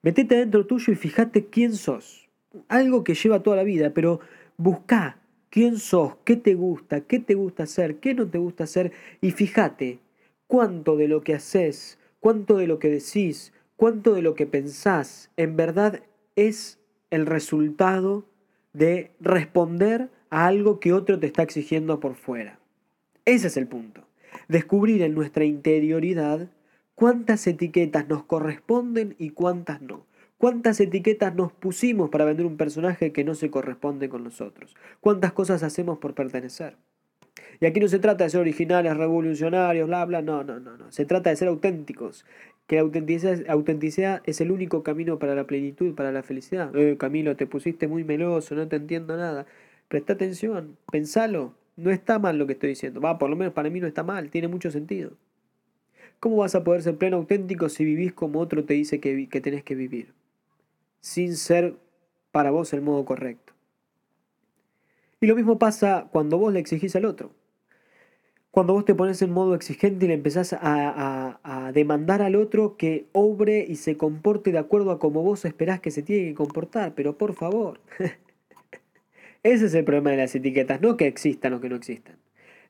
Metete 0.03 0.37
adentro 0.37 0.67
tuyo 0.67 0.93
y 0.93 0.97
fíjate 0.97 1.47
quién 1.47 1.75
sos. 1.75 2.29
Algo 2.69 3.05
que 3.05 3.15
lleva 3.15 3.43
toda 3.43 3.57
la 3.57 3.65
vida, 3.65 3.91
pero 3.91 4.21
busca 4.57 5.19
quién 5.51 5.79
sos, 5.79 6.17
qué 6.25 6.37
te 6.37 6.55
gusta, 6.55 7.03
qué 7.03 7.19
te 7.19 7.35
gusta 7.35 7.65
hacer, 7.65 7.97
qué 7.97 8.15
no 8.15 8.29
te 8.29 8.39
gusta 8.39 8.65
hacer, 8.65 8.93
y 9.21 9.33
fíjate 9.33 9.99
cuánto 10.47 10.97
de 10.97 11.09
lo 11.09 11.23
que 11.23 11.35
haces, 11.35 11.99
cuánto 12.21 12.57
de 12.57 12.67
lo 12.67 12.79
que 12.79 12.89
decís, 12.89 13.53
cuánto 13.77 14.15
de 14.15 14.23
lo 14.23 14.35
que 14.35 14.47
pensás, 14.47 15.31
en 15.37 15.57
verdad 15.57 16.03
es 16.37 16.79
el 17.11 17.27
resultado 17.27 18.25
de 18.73 19.11
responder 19.21 20.09
a 20.31 20.47
algo 20.47 20.79
que 20.79 20.93
otro 20.93 21.19
te 21.19 21.27
está 21.27 21.43
exigiendo 21.43 21.99
por 21.99 22.15
fuera. 22.15 22.61
Ese 23.25 23.49
es 23.49 23.57
el 23.57 23.67
punto. 23.67 24.07
Descubrir 24.51 25.03
en 25.03 25.15
nuestra 25.15 25.45
interioridad 25.45 26.49
cuántas 26.97 27.47
etiquetas 27.47 28.09
nos 28.09 28.25
corresponden 28.25 29.15
y 29.17 29.31
cuántas 29.31 29.81
no. 29.81 30.07
¿Cuántas 30.39 30.81
etiquetas 30.81 31.37
nos 31.37 31.53
pusimos 31.53 32.11
para 32.11 32.25
vender 32.25 32.47
un 32.47 32.57
personaje 32.57 33.13
que 33.13 33.23
no 33.23 33.37
se 33.37 33.49
corresponde 33.49 34.09
con 34.09 34.25
nosotros? 34.25 34.75
¿Cuántas 34.99 35.33
cosas 35.33 35.63
hacemos 35.63 35.99
por 35.99 36.15
pertenecer? 36.15 36.75
Y 37.61 37.67
aquí 37.67 37.79
no 37.79 37.87
se 37.87 38.01
trata 38.01 38.25
de 38.25 38.31
ser 38.31 38.41
originales, 38.41 38.97
revolucionarios, 38.97 39.87
bla, 39.87 40.05
bla, 40.05 40.21
no, 40.21 40.43
no, 40.43 40.59
no, 40.59 40.77
no. 40.77 40.91
Se 40.91 41.05
trata 41.05 41.31
de 41.31 41.37
ser 41.37 41.47
auténticos. 41.47 42.27
Que 42.67 42.75
la 42.75 43.53
autenticidad, 43.53 44.21
es 44.25 44.41
el 44.41 44.51
único 44.51 44.83
camino 44.83 45.21
para 45.21 45.37
la 45.37 45.45
plenitud, 45.45 45.95
para 45.95 46.11
la 46.11 46.25
felicidad. 46.25 46.75
Eh, 46.75 46.97
Camilo, 46.97 47.37
te 47.37 47.47
pusiste 47.47 47.87
muy 47.87 48.03
meloso, 48.03 48.57
no 48.57 48.67
te 48.67 48.75
entiendo 48.75 49.17
nada. 49.17 49.47
Presta 49.87 50.15
atención, 50.15 50.77
pensalo. 50.91 51.55
No 51.81 51.91
está 51.91 52.19
mal 52.19 52.39
lo 52.39 52.47
que 52.47 52.55
estoy 52.55 52.71
diciendo. 52.71 53.01
Va, 53.01 53.19
por 53.19 53.31
lo 53.31 53.37
menos 53.37 53.53
para 53.55 53.71
mí 53.71 53.81
no 53.81 53.87
está 53.87 54.03
mal, 54.03 54.31
tiene 54.31 54.49
mucho 54.49 54.71
sentido. 54.71 55.13
¿Cómo 56.19 56.37
vas 56.37 56.55
a 56.55 56.65
poder 56.65 56.83
ser 56.83 56.97
pleno 56.97 57.17
auténtico 57.17 57.69
si 57.69 57.85
vivís 57.85 58.13
como 58.13 58.41
otro 58.41 58.65
te 58.65 58.75
dice 58.75 59.01
que, 59.01 59.29
que 59.29 59.41
tenés 59.41 59.65
que 59.65 59.75
vivir? 59.75 60.15
sin 61.01 61.37
ser 61.37 61.77
para 62.31 62.51
vos 62.51 62.73
el 62.73 62.83
modo 62.83 63.05
correcto. 63.05 63.53
Y 65.21 65.27
lo 65.27 65.35
mismo 65.35 65.59
pasa 65.59 66.09
cuando 66.13 66.39
vos 66.39 66.53
le 66.53 66.61
exigís 66.61 66.97
al 66.97 67.05
otro. 67.05 67.33
cuando 68.51 68.73
vos 68.73 68.85
te 68.85 68.97
pones 68.97 69.23
en 69.23 69.31
modo 69.31 69.55
exigente 69.55 70.07
y 70.07 70.09
le 70.09 70.15
empezás 70.15 70.53
a, 70.53 71.71
demandar 71.73 72.21
al 72.21 72.35
otro 72.35 72.77
que 72.77 73.07
obre 73.13 73.65
y 73.69 73.77
se 73.77 73.97
comporte 73.97 74.51
de 74.51 74.59
acuerdo 74.59 74.91
a 74.91 74.99
como 74.99 75.23
vos 75.23 75.45
esperás 75.45 75.81
que 75.81 75.93
se 75.93 76.03
tiene 76.03 76.29
que 76.29 76.35
comportar, 76.35 76.95
pero 76.95 77.17
por 77.17 77.35
favor. 77.35 77.81
Ese 79.43 79.67
es 79.67 79.75
el 79.75 79.85
problema 79.85 80.11
de 80.11 80.19
las 80.19 80.35
etiquetas, 80.35 80.81
no 80.81 80.97
que 80.97 81.07
existan 81.07 81.55
o 81.55 81.61
que 81.61 81.69
no 81.69 81.77
existan. 81.77 82.17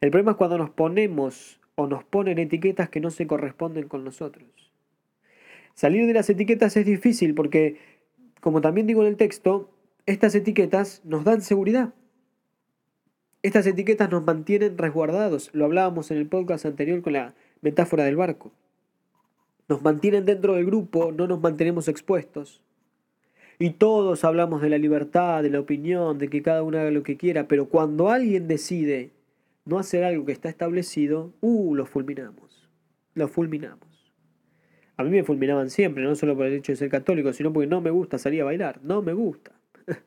El 0.00 0.10
problema 0.10 0.32
es 0.32 0.36
cuando 0.36 0.56
nos 0.56 0.70
ponemos 0.70 1.60
o 1.74 1.86
nos 1.86 2.04
ponen 2.04 2.38
etiquetas 2.38 2.88
que 2.88 3.00
no 3.00 3.10
se 3.10 3.26
corresponden 3.26 3.88
con 3.88 4.04
nosotros. 4.04 4.44
Salir 5.74 6.06
de 6.06 6.14
las 6.14 6.30
etiquetas 6.30 6.76
es 6.76 6.86
difícil 6.86 7.34
porque, 7.34 7.78
como 8.40 8.60
también 8.60 8.86
digo 8.86 9.02
en 9.02 9.08
el 9.08 9.16
texto, 9.16 9.70
estas 10.06 10.34
etiquetas 10.34 11.02
nos 11.04 11.24
dan 11.24 11.42
seguridad. 11.42 11.94
Estas 13.42 13.66
etiquetas 13.66 14.10
nos 14.10 14.24
mantienen 14.24 14.76
resguardados, 14.76 15.50
lo 15.54 15.64
hablábamos 15.64 16.10
en 16.10 16.18
el 16.18 16.26
podcast 16.26 16.66
anterior 16.66 17.00
con 17.00 17.14
la 17.14 17.34
metáfora 17.62 18.04
del 18.04 18.16
barco. 18.16 18.52
Nos 19.68 19.82
mantienen 19.82 20.26
dentro 20.26 20.54
del 20.54 20.66
grupo, 20.66 21.12
no 21.12 21.26
nos 21.26 21.40
mantenemos 21.40 21.88
expuestos. 21.88 22.62
Y 23.62 23.72
todos 23.72 24.24
hablamos 24.24 24.62
de 24.62 24.70
la 24.70 24.78
libertad, 24.78 25.42
de 25.42 25.50
la 25.50 25.60
opinión, 25.60 26.16
de 26.16 26.28
que 26.28 26.40
cada 26.40 26.62
uno 26.62 26.78
haga 26.78 26.90
lo 26.90 27.02
que 27.02 27.18
quiera, 27.18 27.46
pero 27.46 27.68
cuando 27.68 28.08
alguien 28.08 28.48
decide 28.48 29.10
no 29.66 29.78
hacer 29.78 30.02
algo 30.02 30.24
que 30.24 30.32
está 30.32 30.48
establecido, 30.48 31.34
uh, 31.42 31.74
lo 31.74 31.84
fulminamos. 31.84 32.66
Lo 33.12 33.28
fulminamos. 33.28 33.86
A 34.96 35.04
mí 35.04 35.10
me 35.10 35.24
fulminaban 35.24 35.68
siempre, 35.68 36.02
no 36.02 36.14
solo 36.14 36.34
por 36.34 36.46
el 36.46 36.54
hecho 36.54 36.72
de 36.72 36.76
ser 36.76 36.88
católico, 36.88 37.34
sino 37.34 37.52
porque 37.52 37.66
no 37.66 37.82
me 37.82 37.90
gusta 37.90 38.16
salir 38.16 38.40
a 38.40 38.46
bailar. 38.46 38.80
No 38.82 39.02
me 39.02 39.12
gusta. 39.12 39.52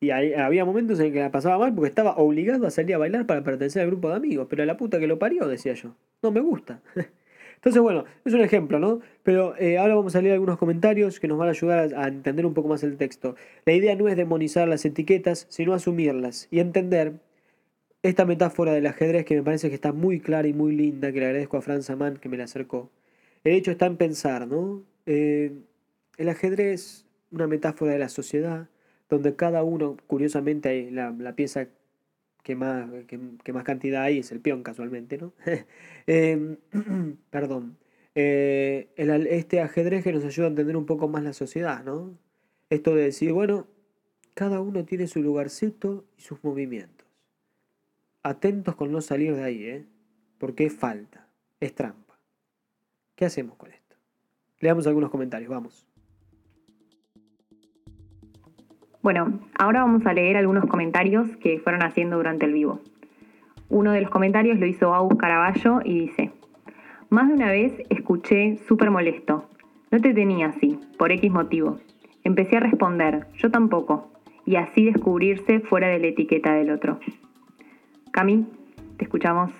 Y 0.00 0.10
había 0.10 0.64
momentos 0.64 0.98
en 1.00 1.12
que 1.12 1.20
la 1.20 1.30
pasaba 1.30 1.58
mal 1.58 1.74
porque 1.74 1.88
estaba 1.88 2.16
obligado 2.16 2.66
a 2.66 2.70
salir 2.70 2.94
a 2.94 2.98
bailar 2.98 3.26
para 3.26 3.42
pertenecer 3.42 3.82
al 3.82 3.88
grupo 3.88 4.08
de 4.08 4.16
amigos. 4.16 4.46
Pero 4.48 4.64
la 4.64 4.78
puta 4.78 4.98
que 4.98 5.06
lo 5.06 5.18
parió, 5.18 5.46
decía 5.48 5.74
yo. 5.74 5.94
No 6.22 6.30
me 6.30 6.40
gusta. 6.40 6.80
Entonces, 7.56 7.82
bueno, 7.82 8.04
es 8.24 8.32
un 8.32 8.40
ejemplo, 8.40 8.78
¿no? 8.78 9.00
Pero 9.22 9.56
eh, 9.58 9.78
ahora 9.78 9.94
vamos 9.94 10.14
a 10.14 10.22
leer 10.22 10.34
algunos 10.34 10.58
comentarios 10.58 11.18
que 11.18 11.28
nos 11.28 11.38
van 11.38 11.48
a 11.48 11.50
ayudar 11.50 11.94
a, 11.94 12.08
entender 12.08 12.46
un 12.46 12.54
poco 12.54 12.68
más 12.68 12.82
el 12.84 12.96
texto. 12.96 13.34
La 13.64 13.72
idea 13.72 13.96
no 13.96 14.08
es 14.08 14.16
demonizar 14.16 14.68
las 14.68 14.84
etiquetas, 14.84 15.46
sino 15.48 15.74
asumirlas 15.74 16.48
y 16.50 16.60
entender 16.60 17.14
esta 18.02 18.24
metáfora 18.24 18.72
del 18.72 18.86
ajedrez 18.86 19.24
que 19.24 19.34
me 19.36 19.42
parece 19.42 19.68
que 19.68 19.74
está 19.74 19.92
muy 19.92 20.20
clara 20.20 20.46
y 20.48 20.52
muy 20.52 20.72
linda, 20.76 21.12
que 21.12 21.20
le 21.20 21.26
agradezco 21.26 21.56
a 21.56 21.62
Franz 21.62 21.90
Amán 21.90 22.18
que 22.18 22.28
me 22.28 22.36
la 22.36 22.44
acercó. 22.44 22.90
El 23.42 23.54
hecho 23.54 23.70
está 23.70 23.86
en 23.86 23.96
pensar, 23.96 24.46
¿no? 24.46 24.84
Eh, 25.06 25.52
el 26.18 26.28
ajedrez, 26.28 27.06
una 27.30 27.46
metáfora 27.46 27.92
de 27.92 27.98
la 27.98 28.08
sociedad, 28.08 28.68
donde 29.08 29.34
cada 29.36 29.62
uno, 29.64 29.96
curiosamente, 30.06 30.90
la, 30.90 31.10
la 31.10 31.34
pieza 31.34 31.68
que 32.46 32.54
más, 32.54 32.88
que, 33.08 33.52
más 33.52 33.64
cantidad 33.64 34.04
hay 34.04 34.20
es 34.20 34.30
el 34.30 34.38
peón, 34.38 34.62
casualmente, 34.62 35.18
¿no? 35.18 35.32
Em, 36.06 36.58
perdón. 37.30 37.76
Eh, 38.14 38.88
este 38.96 39.60
ajedrez 39.60 40.04
que 40.04 40.12
nos 40.12 40.24
ayuda 40.24 40.46
a 40.46 40.50
entender 40.50 40.76
un 40.76 40.86
poco 40.86 41.08
más 41.08 41.24
la 41.24 41.32
sociedad, 41.32 41.82
¿no? 41.82 42.16
Esto 42.70 42.94
de 42.94 43.02
decir, 43.02 43.32
bueno, 43.32 43.66
cada 44.34 44.60
uno 44.60 44.84
tiene 44.84 45.08
su 45.08 45.22
lugarcito 45.22 46.04
y 46.16 46.22
sus 46.22 46.44
movimientos. 46.44 47.08
Atentos 48.22 48.76
con 48.76 48.92
no 48.92 49.00
salir 49.00 49.34
de 49.34 49.42
ahí, 49.42 49.64
¿eh? 49.64 49.84
Porque 50.38 50.66
es 50.66 50.72
falta, 50.72 51.26
es 51.58 51.74
trampa. 51.74 52.16
¿Qué 53.16 53.24
hacemos 53.24 53.56
con 53.56 53.72
esto? 53.72 53.96
Leamos 54.60 54.86
algunos 54.86 55.10
comentarios, 55.10 55.50
vamos. 55.50 55.84
Bueno, 59.06 59.38
ahora 59.56 59.82
vamos 59.82 60.04
a 60.04 60.12
leer 60.12 60.36
algunos 60.36 60.66
comentarios 60.66 61.28
que 61.36 61.60
fueron 61.60 61.84
haciendo 61.84 62.16
durante 62.16 62.44
el 62.44 62.52
vivo. 62.52 62.80
Uno 63.68 63.92
de 63.92 64.00
los 64.00 64.10
comentarios 64.10 64.58
lo 64.58 64.66
hizo 64.66 64.92
Agus 64.92 65.16
Caraballo 65.16 65.78
y 65.84 66.00
dice, 66.00 66.32
más 67.08 67.28
de 67.28 67.34
una 67.34 67.52
vez 67.52 67.72
escuché 67.88 68.58
súper 68.66 68.90
molesto. 68.90 69.48
No 69.92 70.00
te 70.00 70.12
tenía 70.12 70.48
así, 70.48 70.80
por 70.98 71.12
X 71.12 71.30
motivo. 71.30 71.78
Empecé 72.24 72.56
a 72.56 72.60
responder, 72.62 73.28
yo 73.36 73.48
tampoco, 73.48 74.10
y 74.44 74.56
así 74.56 74.86
descubrirse 74.86 75.60
fuera 75.60 75.86
de 75.86 76.00
la 76.00 76.08
etiqueta 76.08 76.54
del 76.54 76.72
otro. 76.72 76.98
Cami, 78.10 78.44
te 78.96 79.04
escuchamos. 79.04 79.52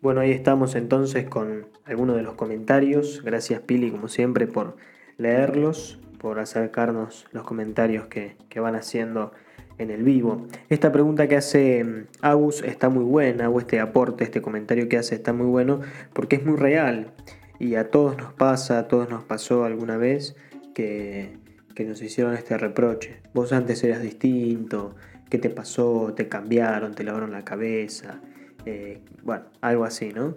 Bueno, 0.00 0.20
ahí 0.20 0.30
estamos 0.30 0.76
entonces 0.76 1.28
con 1.28 1.66
algunos 1.84 2.14
de 2.14 2.22
los 2.22 2.34
comentarios. 2.34 3.24
Gracias 3.24 3.58
Pili, 3.62 3.90
como 3.90 4.06
siempre, 4.06 4.46
por 4.46 4.76
leerlos 5.18 5.98
por 6.18 6.38
acercarnos 6.38 7.26
los 7.32 7.44
comentarios 7.44 8.06
que, 8.06 8.36
van 8.56 8.74
haciendo 8.74 9.32
en 9.78 9.90
el 9.90 10.02
vivo. 10.02 10.46
Esta 10.70 10.90
pregunta 10.90 11.28
que 11.28 11.36
hace 11.36 11.84
mm, 11.84 12.06
Agus 12.22 12.62
está 12.62 12.88
muy 12.88 13.04
buena, 13.04 13.50
o 13.50 13.60
este 13.60 13.80
aporte, 13.80 14.24
este 14.24 14.40
comentario 14.40 14.88
que 14.88 14.96
hace 14.96 15.14
está 15.14 15.32
muy 15.32 15.46
bueno, 15.46 15.80
porque 16.12 16.36
es 16.36 16.44
muy 16.44 16.56
real. 16.56 17.12
Y 17.58 17.74
a 17.74 17.90
todos 17.90 18.16
nos 18.16 18.32
pasa, 18.32 18.78
a 18.78 18.88
todos 18.88 19.08
nos 19.10 19.24
pasó 19.24 19.64
alguna 19.64 19.96
vez 19.96 20.36
que, 20.74 21.38
nos 21.78 22.00
hicieron 22.00 22.34
este 22.34 22.56
reproche. 22.56 23.20
Vos 23.34 23.52
antes 23.52 23.84
eras 23.84 24.00
distinto, 24.00 24.94
¿qué 25.28 25.38
te 25.38 25.50
pasó? 25.50 26.14
¿Te 26.16 26.28
cambiaron? 26.28 26.94
¿Te 26.94 27.04
lavaron 27.04 27.32
la 27.32 27.44
cabeza? 27.44 28.20
Eh, 28.64 29.00
bueno, 29.22 29.44
algo 29.60 29.84
así, 29.84 30.12
¿no? 30.14 30.36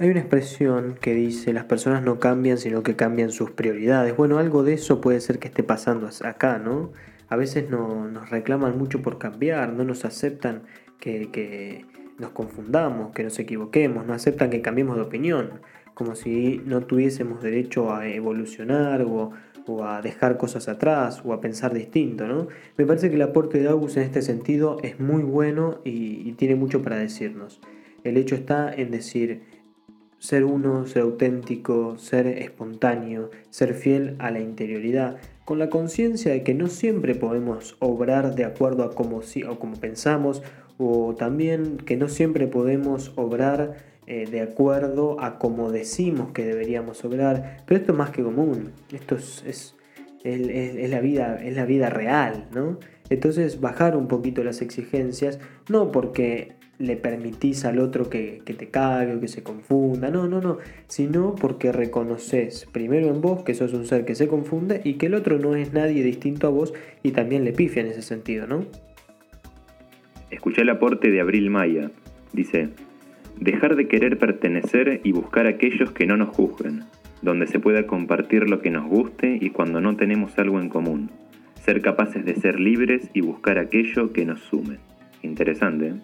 Hay 0.00 0.10
una 0.10 0.20
expresión 0.20 0.96
que 1.00 1.12
dice 1.12 1.52
las 1.52 1.64
personas 1.64 2.04
no 2.04 2.20
cambian 2.20 2.56
sino 2.56 2.84
que 2.84 2.94
cambian 2.94 3.32
sus 3.32 3.50
prioridades. 3.50 4.16
Bueno, 4.16 4.38
algo 4.38 4.62
de 4.62 4.74
eso 4.74 5.00
puede 5.00 5.20
ser 5.20 5.40
que 5.40 5.48
esté 5.48 5.64
pasando 5.64 6.08
acá, 6.22 6.58
¿no? 6.58 6.92
A 7.28 7.34
veces 7.34 7.68
no, 7.68 8.06
nos 8.06 8.30
reclaman 8.30 8.78
mucho 8.78 9.02
por 9.02 9.18
cambiar, 9.18 9.72
no 9.72 9.82
nos 9.82 10.04
aceptan 10.04 10.62
que, 11.00 11.84
nos 12.16 12.30
confundamos, 12.30 13.12
que 13.12 13.24
nos 13.24 13.40
equivoquemos, 13.40 14.06
no 14.06 14.14
aceptan 14.14 14.50
que 14.50 14.62
cambiemos 14.62 14.94
de 14.94 15.02
opinión, 15.02 15.62
como 15.94 16.14
si 16.14 16.62
no 16.64 16.82
tuviésemos 16.82 17.42
derecho 17.42 17.92
a 17.92 18.06
evolucionar 18.06 19.02
o, 19.02 19.32
a 19.84 20.00
dejar 20.00 20.38
cosas 20.38 20.68
atrás 20.68 21.22
o 21.24 21.32
a 21.32 21.40
pensar 21.40 21.74
distinto, 21.74 22.28
¿no? 22.28 22.46
Me 22.76 22.86
parece 22.86 23.10
que 23.10 23.16
el 23.16 23.22
aporte 23.22 23.58
de 23.58 23.68
August 23.68 23.96
en 23.96 24.04
este 24.04 24.22
sentido 24.22 24.78
es 24.84 25.00
muy 25.00 25.24
bueno 25.24 25.80
y 25.84 26.32
tiene 26.34 26.54
mucho 26.54 26.82
para 26.82 26.96
decirnos. 26.96 27.60
El 28.04 28.16
hecho 28.16 28.36
está 28.36 28.72
en 28.72 28.90
decir, 28.90 29.42
ser 30.28 30.44
uno, 30.44 30.86
ser 30.86 31.04
auténtico, 31.04 31.96
ser 31.96 32.26
espontáneo, 32.26 33.30
ser 33.48 33.72
fiel 33.72 34.14
a 34.18 34.30
la 34.30 34.40
interioridad, 34.40 35.16
con 35.46 35.58
la 35.58 35.70
conciencia 35.70 36.32
de 36.32 36.42
que 36.42 36.52
no 36.52 36.66
siempre 36.66 37.14
podemos 37.14 37.76
obrar 37.78 38.34
de 38.34 38.44
acuerdo 38.44 38.84
a 38.84 38.94
como, 38.94 39.20
o 39.20 39.58
como 39.58 39.76
pensamos, 39.76 40.42
o 40.76 41.14
también 41.14 41.78
que 41.78 41.96
no 41.96 42.10
siempre 42.10 42.46
podemos 42.46 43.10
obrar 43.16 43.76
eh, 44.06 44.26
de 44.30 44.42
acuerdo 44.42 45.18
a 45.18 45.38
como 45.38 45.72
decimos 45.72 46.32
que 46.32 46.44
deberíamos 46.44 47.02
obrar, 47.06 47.62
pero 47.64 47.80
esto 47.80 47.92
es 47.92 47.98
más 47.98 48.10
que 48.10 48.22
común, 48.22 48.72
esto 48.92 49.14
es, 49.14 49.42
es, 49.46 49.76
es 50.24 50.90
la, 50.90 51.00
vida, 51.00 51.42
es 51.42 51.56
la 51.56 51.64
vida 51.64 51.88
real, 51.88 52.48
¿no? 52.52 52.78
Entonces 53.08 53.62
bajar 53.62 53.96
un 53.96 54.08
poquito 54.08 54.44
las 54.44 54.60
exigencias, 54.60 55.38
no 55.70 55.90
porque 55.90 56.57
le 56.78 56.96
permitís 56.96 57.64
al 57.64 57.80
otro 57.80 58.08
que, 58.08 58.40
te 58.44 58.68
cague 58.68 59.16
o 59.16 59.20
que 59.20 59.28
se 59.28 59.42
confunda, 59.42 60.10
no, 60.10 60.28
no, 60.28 60.40
no, 60.40 60.58
sino 60.86 61.34
porque 61.34 61.72
reconoces 61.72 62.66
primero 62.72 63.08
en 63.08 63.20
vos 63.20 63.42
que 63.42 63.54
sos 63.54 63.72
un 63.72 63.84
ser 63.84 64.04
que 64.04 64.14
se 64.14 64.28
confunde 64.28 64.80
y 64.84 64.94
que 64.94 65.06
el 65.06 65.14
otro 65.14 65.38
no 65.38 65.56
es 65.56 65.72
nadie 65.72 66.02
distinto 66.02 66.46
a 66.46 66.50
vos 66.50 66.72
y 67.02 67.10
también 67.10 67.44
le 67.44 67.52
pifia 67.52 67.82
en 67.82 67.88
ese 67.88 68.02
sentido, 68.02 68.46
¿no? 68.46 68.64
Escuché 70.30 70.62
el 70.62 70.70
aporte 70.70 71.10
de 71.10 71.20
Abril 71.20 71.50
Maya, 71.50 71.90
dice, 72.32 72.68
dejar 73.40 73.74
de 73.76 73.88
querer 73.88 74.18
pertenecer 74.18 75.00
y 75.02 75.12
buscar 75.12 75.46
aquellos 75.46 75.90
que 75.90 76.06
no 76.06 76.16
nos 76.16 76.28
juzguen, 76.28 76.84
donde 77.22 77.46
se 77.48 77.58
pueda 77.58 77.86
compartir 77.86 78.48
lo 78.48 78.60
que 78.60 78.70
nos 78.70 78.86
guste 78.86 79.38
y 79.40 79.50
cuando 79.50 79.80
no 79.80 79.96
tenemos 79.96 80.38
algo 80.38 80.60
en 80.60 80.68
común, 80.68 81.10
ser 81.64 81.82
capaces 81.82 82.24
de 82.24 82.36
ser 82.36 82.60
libres 82.60 83.10
y 83.14 83.20
buscar 83.20 83.58
aquello 83.58 84.12
que 84.12 84.24
nos 84.24 84.40
sume. 84.40 84.78
Interesante, 85.22 85.88
¿eh? 85.88 85.94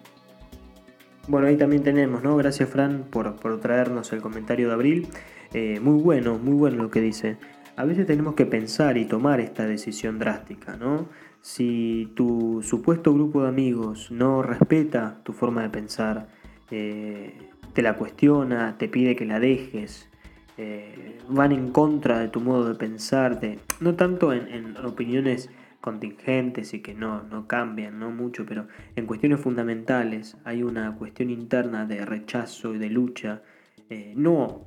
Bueno, 1.27 1.47
ahí 1.47 1.57
también 1.57 1.81
tenemos, 1.81 2.23
¿no? 2.23 2.37
Gracias 2.37 2.69
Fran 2.69 3.05
por, 3.09 3.59
traernos 3.59 4.13
el 4.13 4.21
comentario 4.21 4.67
de 4.67 4.73
Abril. 4.75 5.07
Eh, 5.53 5.79
muy 5.79 5.99
bueno, 5.99 6.37
muy 6.37 6.53
bueno 6.53 6.83
lo 6.83 6.91
que 6.91 7.01
dice. 7.01 7.37
A 7.75 7.83
veces 7.83 8.05
tenemos 8.05 8.35
que 8.35 8.45
pensar 8.45 8.97
y 8.97 9.05
tomar 9.05 9.39
esta 9.39 9.65
decisión 9.65 10.19
drástica, 10.19 10.77
¿no? 10.77 11.07
Si 11.41 12.11
tu 12.15 12.61
supuesto 12.63 13.11
grupo 13.11 13.41
de 13.41 13.49
amigos 13.49 14.11
no 14.11 14.43
respeta 14.43 15.19
tu 15.23 15.33
forma 15.33 15.63
de 15.63 15.69
pensar, 15.69 16.27
eh, 16.69 17.49
te 17.73 17.81
la 17.81 17.95
cuestiona, 17.95 18.77
te 18.77 18.87
pide 18.87 19.15
que 19.15 19.25
la 19.25 19.39
dejes, 19.39 20.09
eh, 20.57 21.17
van 21.27 21.51
en 21.51 21.71
contra 21.71 22.19
de 22.19 22.27
tu 22.27 22.39
modo 22.39 22.69
de 22.69 22.75
pensar, 22.75 23.39
no 23.79 23.95
tanto 23.95 24.31
en 24.31 24.77
opiniones 24.77 25.49
contingentes 25.85 26.73
y 26.73 26.79
que 26.79 26.95
no, 26.95 27.21
no 27.21 27.45
cambian 27.47 27.99
no 27.99 28.09
mucho, 28.09 28.43
pero 28.43 28.67
en 28.95 29.05
cuestiones 29.05 29.39
fundamentales 29.39 30.35
hay 30.43 30.63
una 30.63 30.95
cuestión 30.95 31.29
interna 31.29 31.85
de 31.85 32.03
rechazo 32.03 32.73
y 32.73 32.79
de 32.79 32.89
lucha, 32.89 33.43
eh, 33.91 34.13
no 34.17 34.65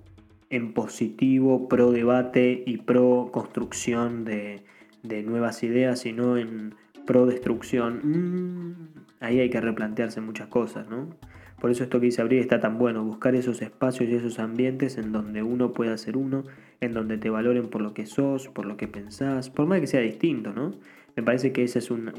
en 0.49 0.73
positivo, 0.75 1.69
pro 1.69 1.91
debate 1.91 2.63
y 2.65 2.77
pro 2.79 3.31
construcción 3.33 4.25
de, 4.25 4.63
nuevas 5.25 5.65
ideas, 5.65 5.99
sino 5.99 6.37
en 6.37 6.77
pro 7.05 7.27
destrucción. 7.27 8.01
Mm, 8.05 8.75
ahí 9.19 9.41
hay 9.41 9.51
que 9.51 9.61
replantearse 9.61 10.21
muchas 10.21 10.47
cosas, 10.47 10.89
¿no? 10.89 11.09
Por 11.61 11.73
eso 11.73 11.83
esto 11.83 11.99
que 11.99 12.07
dice 12.07 12.23
Abril 12.23 12.39
está 12.39 12.61
tan 12.61 12.79
bueno, 12.79 13.03
buscar 13.03 13.35
esos 13.35 13.61
espacios 13.61 14.09
y 14.09 14.15
esos 14.15 14.39
ambientes 14.39 14.97
en 14.99 15.11
donde 15.11 15.43
uno 15.43 15.73
pueda 15.73 15.99
ser 15.99 16.17
uno, 16.17 16.45
en 16.81 16.93
donde 16.93 17.19
te 17.19 17.29
valoren 17.29 17.69
por 17.69 17.83
lo 17.83 17.93
que 17.93 18.07
sos, 18.07 18.47
por 18.47 18.67
lo 18.67 18.77
que 18.77 18.87
pensás, 18.87 19.51
por 19.51 19.67
más 19.67 19.81
que 19.81 19.89
sea 19.89 20.01
distinto, 20.01 20.53
¿no? 20.53 20.75
Me 21.19 21.25
parece 21.25 21.51
que 21.51 21.65
ese 21.65 21.81
es 21.81 21.91
un, 21.91 22.13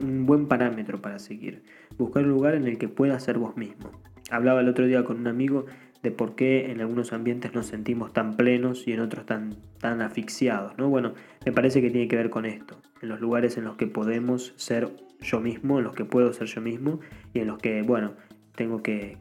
un 0.00 0.24
buen 0.24 0.48
parámetro 0.48 1.02
para 1.02 1.18
seguir. 1.18 1.62
Buscar 1.98 2.24
un 2.24 2.30
lugar 2.30 2.54
en 2.54 2.66
el 2.66 2.78
que 2.78 2.88
puedas 2.88 3.22
ser 3.22 3.36
vos 3.36 3.54
mismo. 3.58 3.92
Hablaba 4.30 4.62
el 4.62 4.68
otro 4.70 4.86
día 4.86 5.04
con 5.04 5.18
un 5.18 5.26
amigo 5.26 5.66
de 6.02 6.10
por 6.10 6.36
qué 6.36 6.70
en 6.70 6.80
algunos 6.80 7.12
ambientes 7.12 7.54
nos 7.54 7.66
sentimos 7.66 8.14
tan 8.14 8.34
plenos 8.38 8.88
y 8.88 8.94
en 8.94 9.00
otros 9.00 9.26
tan, 9.26 9.56
tan 9.78 10.00
asfixiados. 10.00 10.72
¿no? 10.78 10.88
Bueno, 10.88 11.12
me 11.44 11.52
parece 11.52 11.82
que 11.82 11.90
tiene 11.90 12.08
que 12.08 12.16
ver 12.16 12.30
con 12.30 12.46
esto. 12.46 12.80
En 13.02 13.10
los 13.10 13.20
lugares 13.20 13.58
en 13.58 13.64
los 13.64 13.76
que 13.76 13.88
podemos 13.88 14.54
ser 14.56 14.88
yo 15.20 15.38
mismo, 15.38 15.76
en 15.76 15.84
los 15.84 15.94
que 15.94 16.06
puedo 16.06 16.32
ser 16.32 16.46
yo 16.46 16.62
mismo 16.62 17.00
y 17.34 17.40
en 17.40 17.48
los 17.48 17.58
que, 17.58 17.82
bueno, 17.82 18.14
tengo 18.54 18.82
que, 18.82 19.18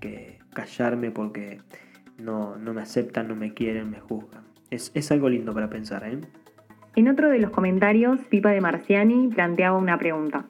callarme 0.53 1.11
porque 1.11 1.59
no, 2.17 2.55
me 2.55 2.81
aceptan, 2.81 3.27
no 3.27 3.35
me 3.35 3.53
quieren, 3.53 3.89
me 3.89 3.99
juzgan. 3.99 4.45
Es, 4.71 4.93
es 4.93 5.11
algo 5.11 5.27
lindo 5.27 5.53
para 5.53 5.69
pensar. 5.69 6.05
¿eh? 6.05 6.21
En 6.95 7.09
otro 7.09 7.29
de 7.29 7.39
los 7.39 7.51
comentarios, 7.51 8.21
Pipa 8.29 8.51
de 8.51 8.61
Marciani 8.61 9.27
planteaba 9.27 9.77
una 9.77 9.97
pregunta. 9.97 10.45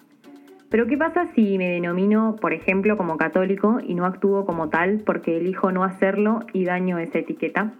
Pero 0.69 0.85
¿qué 0.85 0.95
pasa 0.95 1.27
si 1.33 1.57
me 1.57 1.69
denomino, 1.69 2.35
por 2.39 2.53
ejemplo, 2.53 2.97
como 2.97 3.17
católico 3.17 3.79
y 3.81 3.95
no 3.95 4.05
actúo 4.05 4.45
como 4.45 4.69
tal 4.69 4.99
porque 4.99 5.37
elijo 5.37 5.71
no 5.71 5.83
hacerlo 5.83 6.41
y 6.53 6.65
daño 6.65 6.99
esa 6.99 7.17
etiqueta? 7.17 7.73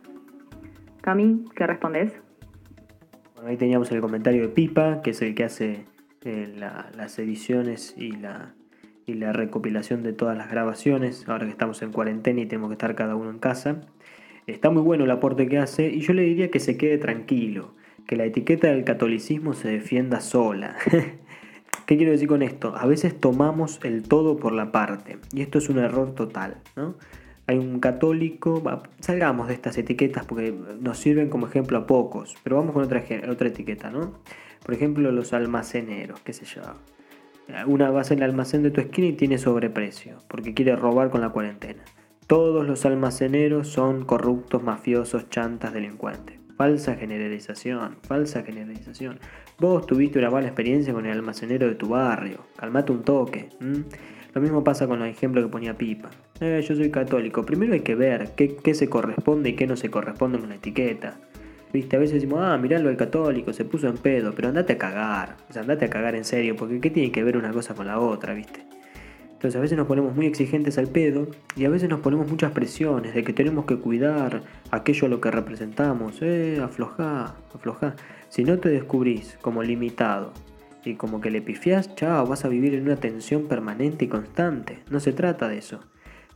Cami, 1.02 1.46
¿qué 1.56 1.68
respondes? 1.68 2.20
Bueno, 3.36 3.50
ahí 3.52 3.58
teníamos 3.58 3.92
el 3.92 4.02
comentario 4.02 4.42
de 4.42 4.50
Pipa, 4.50 5.04
que 5.04 5.12
es 5.12 5.22
el 5.22 5.36
que 5.36 5.44
hace 5.44 5.86
eh, 6.24 6.52
las 6.58 7.20
ediciones 7.20 7.94
y 7.96 8.14
la, 8.14 8.56
y 9.06 9.14
la 9.14 9.32
recopilación 9.32 10.02
de 10.02 10.14
todas 10.14 10.36
las 10.36 10.50
grabaciones, 10.50 11.30
ahora 11.30 11.46
que 11.46 11.52
estamos 11.52 11.84
en 11.84 11.92
cuarentena 11.92 12.42
y 12.42 12.48
tenemos 12.48 12.70
que 12.70 12.74
estar 12.74 12.96
cada 12.96 13.16
uno 13.16 13.30
en 13.30 13.38
casa. 13.38 13.82
Está 14.48 14.72
muy 14.72 14.82
bueno 14.82 15.04
el 15.04 15.12
aporte 15.12 15.48
que 15.48 15.60
hace 15.60 15.88
y 15.88 16.00
yo 16.00 16.14
le 16.14 16.24
diría 16.24 16.50
que 16.50 16.60
se 16.60 16.78
quede 16.78 16.98
tranquilo, 16.98 17.76
que 18.08 18.16
la 18.16 18.26
etiqueta 18.26 18.68
del 18.68 18.84
catolicismo 18.84 19.54
se 19.54 19.70
defienda 19.70 20.22
sola. 20.22 20.76
¿Qué 21.86 21.98
quiero 21.98 22.12
decir 22.12 22.28
con 22.28 22.42
esto? 22.42 22.76
A 22.76 22.86
veces 22.86 23.20
tomamos 23.20 23.80
el 23.84 24.04
todo 24.04 24.38
por 24.38 24.54
la 24.54 24.72
parte 24.72 25.20
y 25.34 25.42
esto 25.42 25.60
es 25.60 25.70
un 25.70 25.78
error 25.78 26.16
total. 26.16 26.58
¿no? 26.76 26.96
Hay 27.48 27.60
un 27.60 27.80
católico, 27.80 28.64
salgamos 29.00 29.48
de 29.48 29.54
estas 29.54 29.78
etiquetas 29.78 30.26
porque 30.26 30.54
nos 30.82 30.98
sirven 30.98 31.30
como 31.30 31.46
ejemplo 31.48 31.78
a 31.78 31.86
pocos, 31.86 32.36
pero 32.44 32.56
vamos 32.56 32.74
con 32.74 32.84
otra, 32.84 33.00
etiqueta, 33.48 33.92
¿no? 33.92 34.14
Por 34.66 34.74
ejemplo, 34.74 35.12
los 35.12 35.32
almaceneros, 35.32 36.20
qué 36.22 36.34
sé 36.34 36.46
yo. 36.46 36.62
Una 37.68 37.92
vas 37.92 38.10
en 38.10 38.18
el 38.18 38.24
almacén 38.24 38.64
de 38.64 38.72
tu 38.72 38.82
esquina 38.82 39.10
y 39.10 39.14
tiene 39.14 39.38
sobreprecio, 39.38 40.18
porque 40.28 40.56
quiere 40.56 40.76
robar 40.76 41.12
con 41.12 41.22
la 41.22 41.30
cuarentena. 41.30 41.84
Todos 42.26 42.66
los 42.66 42.84
almaceneros 42.88 43.68
son 43.68 44.06
corruptos, 44.06 44.64
mafiosos, 44.64 45.30
chantas, 45.30 45.72
delincuentes. 45.72 46.45
Falsa 46.58 46.96
generalización, 46.96 47.98
falsa 48.02 48.44
generalización. 48.44 49.20
Vos 49.60 49.86
tuviste 49.86 50.20
una 50.20 50.30
mala 50.30 50.48
experiencia 50.48 50.94
con 50.94 51.06
el 51.06 51.12
almacenero 51.12 51.68
de 51.68 51.76
tu 51.76 51.90
barrio. 51.90 52.46
Calmate 52.58 52.92
un 52.94 53.04
toque. 53.04 53.50
Lo 54.34 54.42
mismo 54.42 54.64
pasa 54.64 54.88
con 54.88 55.00
los 55.00 55.08
ejemplos 55.08 55.46
que 55.46 55.52
ponía 55.52 55.78
Pipa. 55.78 56.10
Eh, 56.40 56.62
yo 56.66 56.76
soy 56.76 56.92
católico. 56.92 57.46
Primero 57.46 57.74
hay 57.74 57.82
que 57.82 57.96
ver 57.96 58.32
qué, 58.36 58.74
se 58.74 58.90
corresponde 58.90 59.50
y 59.50 59.54
qué 59.54 59.68
no 59.68 59.76
se 59.76 59.90
corresponde 59.90 60.40
con 60.40 60.50
la 60.50 60.56
etiqueta. 60.56 61.20
Viste, 61.74 61.98
a 61.98 62.00
veces 62.00 62.16
decimos, 62.16 62.40
ah, 62.42 62.58
miralo 62.58 62.90
el 62.90 62.96
católico, 62.96 63.52
se 63.52 63.66
puso 63.66 63.88
en 63.88 63.98
pedo, 63.98 64.34
pero 64.34 64.48
andate 64.48 64.74
a 64.74 64.78
cagar. 64.78 65.36
O 65.50 65.54
sea, 65.54 65.62
andate 65.62 65.86
a 65.86 65.90
cagar 65.90 66.16
en 66.16 66.24
serio, 66.24 66.56
porque 66.56 66.80
¿qué 66.80 66.90
tiene 66.90 67.12
que 67.12 67.24
ver 67.24 67.36
una 67.36 67.52
cosa 67.52 67.76
con 67.76 67.88
la 67.88 68.00
otra, 68.00 68.34
viste? 68.34 68.66
Entonces 69.46 69.60
a 69.60 69.62
veces 69.62 69.78
nos 69.78 69.86
ponemos 69.86 70.16
muy 70.16 70.26
exigentes 70.26 70.80
al 70.80 70.88
pedo 70.88 71.28
y 71.56 71.66
a 71.66 71.70
veces 71.70 71.88
nos 71.88 72.00
ponemos 72.00 72.28
muchas 72.28 72.52
presiones 72.52 73.14
de 73.14 73.24
que 73.24 73.32
tenemos 73.32 73.66
que 73.66 73.78
cuidar 73.78 74.42
aquello 74.72 75.06
a 75.06 75.10
lo 75.10 75.22
que 75.22 75.30
representamos. 75.30 76.20
Eh, 76.24 76.60
aflojá, 76.64 77.36
aflojá. 77.54 77.96
Si 78.30 78.44
no 78.44 78.58
te 78.58 78.70
descubrís 78.70 79.38
como 79.44 79.62
limitado 79.62 80.34
y 80.84 80.96
como 80.96 81.22
que 81.22 81.30
le 81.30 81.44
pifiás, 81.44 81.94
chao, 81.94 82.26
vas 82.26 82.44
a 82.44 82.48
vivir 82.48 82.74
en 82.74 82.86
una 82.86 82.96
tensión 82.96 83.44
permanente 83.44 84.06
y 84.06 84.08
constante. 84.08 84.80
No 84.90 85.00
se 85.00 85.14
trata 85.14 85.48
de 85.48 85.60
eso. 85.60 85.80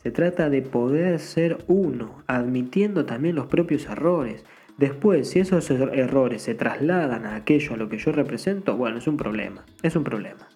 Se 0.04 0.12
trata 0.12 0.52
de 0.52 0.62
poder 0.62 1.18
ser 1.18 1.66
uno, 1.66 2.22
admitiendo 2.28 3.08
también 3.08 3.34
los 3.34 3.48
propios 3.48 3.88
errores. 3.88 4.46
Después, 4.78 5.32
si 5.32 5.40
esos 5.40 5.72
er-, 5.72 5.98
errores 5.98 6.44
se 6.44 6.54
trasladan 6.54 7.26
a 7.26 7.38
aquello 7.38 7.74
a 7.74 7.78
lo 7.78 7.90
que 7.90 7.98
yo 7.98 8.12
represento, 8.12 8.78
bueno, 8.78 9.00
es 9.00 9.08
un 9.08 9.18
problema. 9.18 9.66
Es 9.82 9.96
un 9.96 10.04
problema 10.04 10.48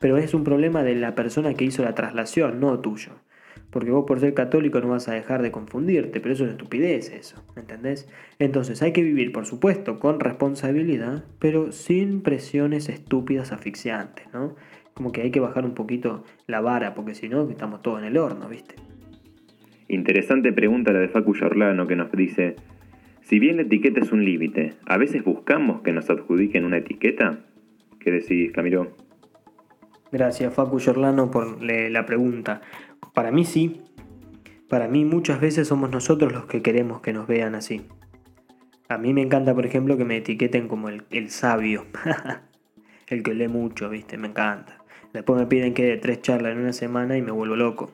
pero 0.00 0.16
es 0.16 0.34
un 0.34 0.44
problema 0.44 0.82
de 0.82 0.96
la 0.96 1.14
persona 1.14 1.54
que 1.54 1.66
hizo 1.66 1.84
la 1.84 1.94
traslación, 1.94 2.58
no 2.58 2.80
tuyo. 2.80 3.12
Porque 3.70 3.90
vos 3.90 4.06
por 4.06 4.18
ser 4.18 4.34
católico 4.34 4.80
no 4.80 4.88
vas 4.88 5.08
a 5.08 5.14
dejar 5.14 5.42
de 5.42 5.52
confundirte, 5.52 6.20
pero 6.20 6.34
es 6.34 6.40
estupidez 6.40 7.12
eso, 7.12 7.44
¿entendés? 7.54 8.08
Entonces 8.38 8.82
hay 8.82 8.92
que 8.92 9.02
vivir, 9.02 9.30
por 9.30 9.46
supuesto, 9.46 10.00
con 10.00 10.18
responsabilidad, 10.18 11.24
pero 11.38 11.70
sin 11.70 12.22
presiones 12.22 12.88
estúpidas 12.88 13.52
asfixiantes, 13.52 14.26
¿no? 14.32 14.56
Como 14.94 15.12
que 15.12 15.20
hay 15.20 15.30
que 15.30 15.38
bajar 15.38 15.64
un 15.64 15.74
poquito 15.74 16.24
la 16.46 16.60
vara, 16.60 16.94
porque 16.94 17.14
si 17.14 17.28
no, 17.28 17.48
estamos 17.48 17.82
todos 17.82 18.00
en 18.00 18.06
el 18.06 18.16
horno, 18.16 18.48
¿viste? 18.48 18.76
Interesante 19.86 20.52
pregunta 20.52 20.92
la 20.92 21.00
de 21.00 21.08
Facu 21.08 21.34
Yorlano 21.34 21.86
que 21.86 21.96
nos 21.96 22.10
dice, 22.10 22.56
si 23.20 23.38
bien 23.38 23.56
la 23.56 23.62
etiqueta 23.62 24.00
es 24.00 24.12
un 24.12 24.24
límite, 24.24 24.72
¿a 24.86 24.96
veces 24.96 25.22
buscamos 25.22 25.82
que 25.82 25.92
nos 25.92 26.08
adjudiquen 26.08 26.64
una 26.64 26.78
etiqueta? 26.78 27.40
¿Qué 28.00 28.10
decís, 28.10 28.50
Camilo? 28.52 28.96
Gracias 30.12 30.52
Facu 30.52 30.78
Giorlano 30.78 31.30
por 31.30 31.62
la 31.62 32.06
pregunta. 32.06 32.62
Para 33.14 33.30
mí 33.30 33.44
sí. 33.44 33.82
Para 34.68 34.88
mí 34.88 35.04
muchas 35.04 35.40
veces 35.40 35.68
somos 35.68 35.90
nosotros 35.90 36.32
los 36.32 36.46
que 36.46 36.62
queremos 36.62 37.00
que 37.00 37.12
nos 37.12 37.26
vean 37.26 37.54
así. 37.54 37.86
A 38.88 38.98
mí 38.98 39.14
me 39.14 39.22
encanta, 39.22 39.54
por 39.54 39.66
ejemplo, 39.66 39.96
que 39.96 40.04
me 40.04 40.16
etiqueten 40.16 40.68
como 40.68 40.88
el, 40.88 41.30
sabio. 41.30 41.86
el 43.08 43.22
que 43.22 43.34
lee 43.34 43.48
mucho, 43.48 43.88
¿viste? 43.88 44.18
Me 44.18 44.28
encanta. 44.28 44.78
Después 45.12 45.38
me 45.38 45.46
piden 45.46 45.74
que 45.74 45.84
dé 45.84 45.96
tres 45.96 46.22
charlas 46.22 46.52
en 46.52 46.58
una 46.58 46.72
semana 46.72 47.16
y 47.16 47.22
me 47.22 47.30
vuelvo 47.30 47.56
loco. 47.56 47.92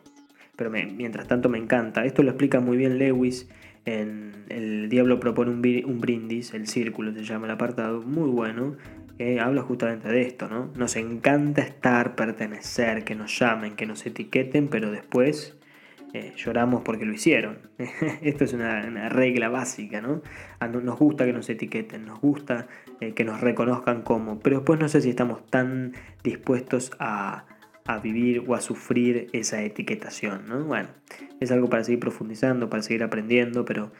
Pero 0.56 0.70
mientras 0.70 1.28
tanto 1.28 1.48
me 1.48 1.58
encanta. 1.58 2.04
Esto 2.04 2.22
lo 2.22 2.30
explica 2.30 2.60
muy 2.60 2.78
bien 2.78 2.98
Lewis 2.98 3.48
en 3.86 4.44
El 4.48 4.88
Diablo 4.88 5.20
propone 5.20 5.50
un, 5.50 5.90
un 5.90 6.00
brindis, 6.00 6.52
el 6.54 6.66
círculo 6.66 7.12
se 7.12 7.24
llama 7.24 7.46
el 7.46 7.52
apartado, 7.52 8.02
muy 8.02 8.28
bueno, 8.28 8.76
habla 9.40 9.62
justamente 9.62 10.08
de 10.08 10.22
esto, 10.22 10.48
¿no? 10.48 10.70
Nos 10.76 10.96
encanta 10.96 11.62
estar, 11.62 12.14
pertenecer, 12.16 13.04
que 13.04 13.14
nos 13.14 13.38
llamen, 13.38 13.76
que 13.76 13.86
nos 13.86 14.04
etiqueten, 14.04 14.68
pero 14.68 14.90
después 14.90 15.56
eh, 16.12 16.32
lloramos 16.36 16.82
porque 16.82 17.04
lo 17.04 17.12
hicieron. 17.12 17.58
esto 18.22 18.44
es 18.44 18.52
una, 18.52 19.08
regla 19.08 19.48
básica, 19.48 20.00
¿no? 20.00 20.22
Nos 20.82 20.98
gusta 20.98 21.24
que 21.24 21.32
nos 21.32 21.48
etiqueten, 21.50 22.06
nos 22.06 22.20
gusta 22.20 22.68
eh, 23.00 23.12
que 23.12 23.24
nos 23.24 23.40
reconozcan 23.40 24.02
como, 24.02 24.38
pero 24.40 24.58
después 24.58 24.80
no 24.80 24.88
sé 24.88 25.00
si 25.00 25.10
estamos 25.10 25.44
tan 25.46 25.92
dispuestos 26.22 26.92
a, 26.98 27.44
a 27.84 27.98
vivir 27.98 28.44
o 28.46 28.54
a 28.54 28.60
sufrir 28.60 29.28
esa 29.32 29.62
etiquetación, 29.62 30.48
¿no? 30.48 30.64
Bueno, 30.64 30.88
es 31.40 31.50
algo 31.50 31.68
para 31.68 31.84
seguir 31.84 32.00
profundizando, 32.00 32.70
para 32.70 32.82
seguir 32.82 33.02
aprendiendo, 33.02 33.64
pero 33.64 33.92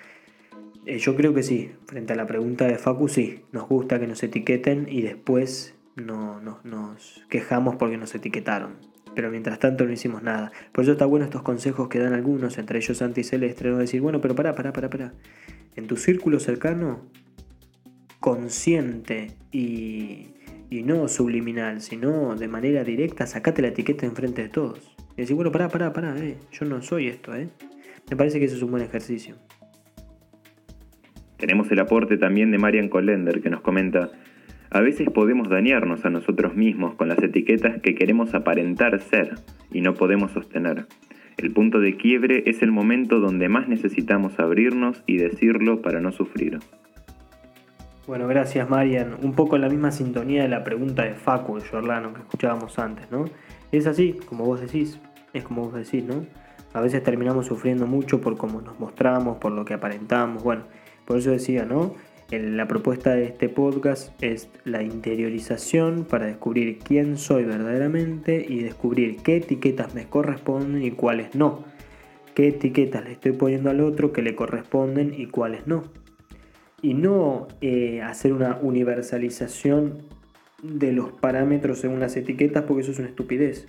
eh, 0.87 0.99
yo 0.99 1.17
creo 1.17 1.35
que 1.35 1.43
sí, 1.43 1.73
frente 1.87 2.13
a 2.13 2.17
la 2.17 2.27
pregunta 2.27 2.67
de 2.67 2.79
Facu, 2.79 3.09
sí, 3.09 3.43
nos 3.51 3.69
gusta 3.69 3.99
que 3.99 4.07
nos 4.07 4.23
etiqueten 4.23 4.87
y 4.89 5.03
después 5.03 5.75
no, 5.97 6.41
nos 6.41 7.25
quejamos 7.29 7.75
porque 7.75 7.97
nos 7.97 8.15
etiquetaron. 8.15 8.75
Pero 9.15 9.31
mientras 9.31 9.59
tanto 9.59 9.85
no 9.85 9.93
hicimos 9.93 10.23
nada. 10.23 10.53
Por 10.73 10.85
eso 10.85 10.93
está 10.93 11.05
bueno 11.05 11.25
estos 11.25 11.43
consejos 11.43 11.89
que 11.89 11.99
dan 11.99 12.13
algunos, 12.13 12.59
entre 12.59 12.79
ellos 12.79 12.99
Santi 12.99 13.25
Celeste, 13.25 13.69
no 13.69 13.79
decir, 13.79 14.01
bueno, 14.01 14.21
pero 14.21 14.37
pará, 14.37 14.55
pará, 14.55 14.73
pará, 14.73 14.89
pará. 14.89 15.15
En 15.75 15.89
tu 15.89 15.97
círculo 15.97 16.39
cercano, 16.39 17.01
consciente 18.21 19.33
y, 19.51 20.35
y 20.71 20.83
no 20.85 21.09
subliminal, 21.09 21.81
sino 21.81 22.37
de 22.37 22.47
manera 22.47 22.85
directa, 22.85 23.27
sacate 23.27 23.61
la 23.61 23.69
etiqueta 23.69 24.07
enfrente 24.07 24.43
de 24.43 24.49
todos. 24.51 24.95
Y 25.17 25.23
decir, 25.23 25.35
bueno, 25.35 25.51
pará, 25.51 25.69
pará, 25.69 25.93
pará, 25.93 26.17
eh, 26.19 26.37
yo 26.53 26.65
no 26.65 26.81
soy 26.81 27.09
esto, 27.09 27.35
eh. 27.35 27.49
Me 28.09 28.17
parece 28.17 28.39
que 28.39 28.45
eso 28.45 28.55
es 28.55 28.63
un 28.63 28.71
buen 28.71 28.85
ejercicio. 28.85 29.35
Tenemos 31.37 31.71
el 31.71 31.81
aporte 31.81 32.17
también 32.17 32.51
de 32.51 32.59
Marian 32.59 32.89
Collender 32.89 33.41
que 33.41 33.51
nos 33.51 33.61
comenta, 33.61 34.11
a 34.71 34.81
veces 34.81 35.09
podemos 35.11 35.49
dañarnos 35.49 36.05
a 36.05 36.11
nosotros 36.11 36.57
mismos 36.57 36.95
con 36.97 37.09
las 37.09 37.23
etiquetas 37.23 37.81
que 37.81 37.95
queremos 37.95 38.35
aparentar 38.35 39.01
ser 39.01 39.37
y 39.71 39.81
no 39.81 39.95
podemos 39.95 40.33
sostener. 40.33 40.87
El 41.37 41.53
punto 41.53 41.81
de 41.81 41.97
quiebre 41.97 42.43
es 42.47 42.63
el 42.63 42.73
momento 42.73 43.21
donde 43.21 43.49
más 43.49 43.69
necesitamos 43.69 44.39
abrirnos 44.41 45.03
y 45.07 45.19
decirlo 45.19 45.83
para 45.83 46.01
no 46.01 46.11
sufrir. 46.11 46.59
Bueno, 48.07 48.27
gracias 48.27 48.69
Marian. 48.69 49.17
Un 49.23 49.35
poco 49.35 49.57
en 49.57 49.63
la 49.63 49.69
misma 49.69 49.93
sintonía 49.93 50.43
de 50.43 50.49
la 50.49 50.65
pregunta 50.65 51.05
de 51.05 51.15
Facu 51.15 51.59
de 51.59 51.67
Jorlano 51.67 52.13
que 52.15 52.21
escuchábamos 52.21 52.79
antes, 52.79 53.11
¿no? 53.11 53.27
Es 53.71 53.87
así, 53.87 54.19
como 54.29 54.45
vos 54.45 54.61
decís, 54.61 55.01
es 55.33 55.45
como 55.45 55.63
vos 55.63 55.75
decís, 55.75 56.05
¿no? 56.05 56.25
A 56.73 56.81
veces 56.81 57.03
terminamos 57.03 57.47
sufriendo 57.47 57.87
mucho 57.87 58.21
por 58.21 58.37
cómo 58.37 58.61
nos 58.61 58.79
mostramos, 58.81 59.39
por 59.39 59.53
lo 59.53 59.65
que 59.65 59.75
aparentamos, 59.75 60.43
bueno, 60.43 60.65
por 61.07 61.19
eso 61.19 61.31
decía, 61.31 61.65
¿no? 61.65 61.95
La 62.31 62.67
propuesta 62.67 63.15
de 63.15 63.25
este 63.25 63.49
podcast 63.49 64.11
es 64.21 64.49
la 64.65 64.83
interiorización 64.83 66.05
para 66.05 66.27
descubrir 66.27 66.81
quién 66.81 67.19
soy 67.19 67.45
verdaderamente 67.45 68.45
y 68.49 68.65
descubrir 68.65 69.19
qué 69.19 69.37
etiquetas 69.37 69.95
me 69.95 70.09
corresponden 70.09 70.83
y 70.83 70.91
cuáles 70.91 71.37
no. 71.37 71.65
qué 72.35 72.49
etiquetas 72.49 73.05
le 73.05 73.13
estoy 73.13 73.33
poniendo 73.33 73.71
al 73.71 73.81
otro 73.81 74.13
que 74.13 74.23
le 74.23 74.35
corresponden 74.35 75.15
y 75.17 75.27
cuáles 75.27 75.69
no. 75.69 75.85
Y 76.83 76.95
no 76.95 77.47
eh, 77.61 78.03
hacer 78.03 78.33
una 78.33 78.59
universalización 78.61 80.03
de 80.63 80.93
los 80.93 81.13
parámetros 81.13 81.79
según 81.79 82.01
las 82.01 82.17
etiquetas 82.17 82.65
porque 82.65 82.83
eso 82.83 82.91
es 82.91 82.99
una 82.99 83.09
estupidez. 83.09 83.69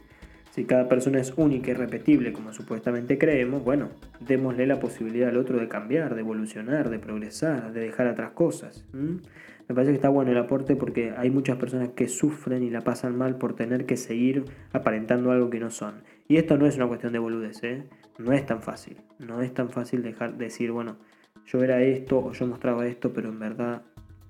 Si 0.57 0.65
cada 0.65 0.89
persona 0.89 1.19
es 1.19 1.35
única 1.37 1.69
y 1.69 1.75
repetible, 1.75 2.33
como 2.33 2.51
supuestamente 2.51 3.19
creemos, 3.19 3.63
bueno, 3.63 3.89
démosle 4.19 4.65
la 4.65 4.79
posibilidad 4.79 5.29
al 5.29 5.37
otro 5.37 5.59
de 5.59 5.67
cambiar, 5.67 6.15
de 6.15 6.21
evolucionar, 6.21 6.89
de 6.89 6.97
progresar, 6.97 7.73
de 7.73 7.81
dejar 7.81 8.07
atrás 8.07 8.31
cosas. 8.31 8.83
Me 8.91 9.75
parece 9.75 9.91
que 9.91 9.97
está 9.97 10.09
bueno 10.09 10.31
el 10.31 10.37
aporte 10.39 10.75
porque 10.75 11.13
hay 11.15 11.29
muchas 11.29 11.57
personas 11.57 11.89
que 11.89 12.07
sufren 12.07 12.63
y 12.63 12.71
la 12.71 12.81
pasan 12.81 13.15
mal 13.15 13.37
por 13.37 13.53
tener 13.53 13.85
que 13.85 13.97
seguir 13.97 14.45
aparentando 14.73 15.29
algo 15.29 15.51
que 15.51 15.59
no 15.59 15.69
son. 15.69 16.01
Y 16.27 16.37
esto 16.37 16.57
no 16.57 16.65
es 16.65 16.75
una 16.75 16.87
cuestión 16.87 17.13
de 17.13 17.19
boludez, 17.19 17.63
¿eh? 17.63 17.83
No 18.17 18.33
es 18.33 18.43
tan 18.43 18.63
fácil. 18.63 18.97
No 19.19 19.43
es 19.43 19.53
tan 19.53 19.69
fácil 19.69 20.01
dejar 20.01 20.39
decir, 20.39 20.71
bueno, 20.71 20.97
yo 21.45 21.63
era 21.63 21.83
esto 21.83 22.17
o 22.17 22.31
yo 22.31 22.47
mostraba 22.47 22.87
esto, 22.87 23.13
pero 23.13 23.29
en 23.29 23.37
verdad, 23.37 23.83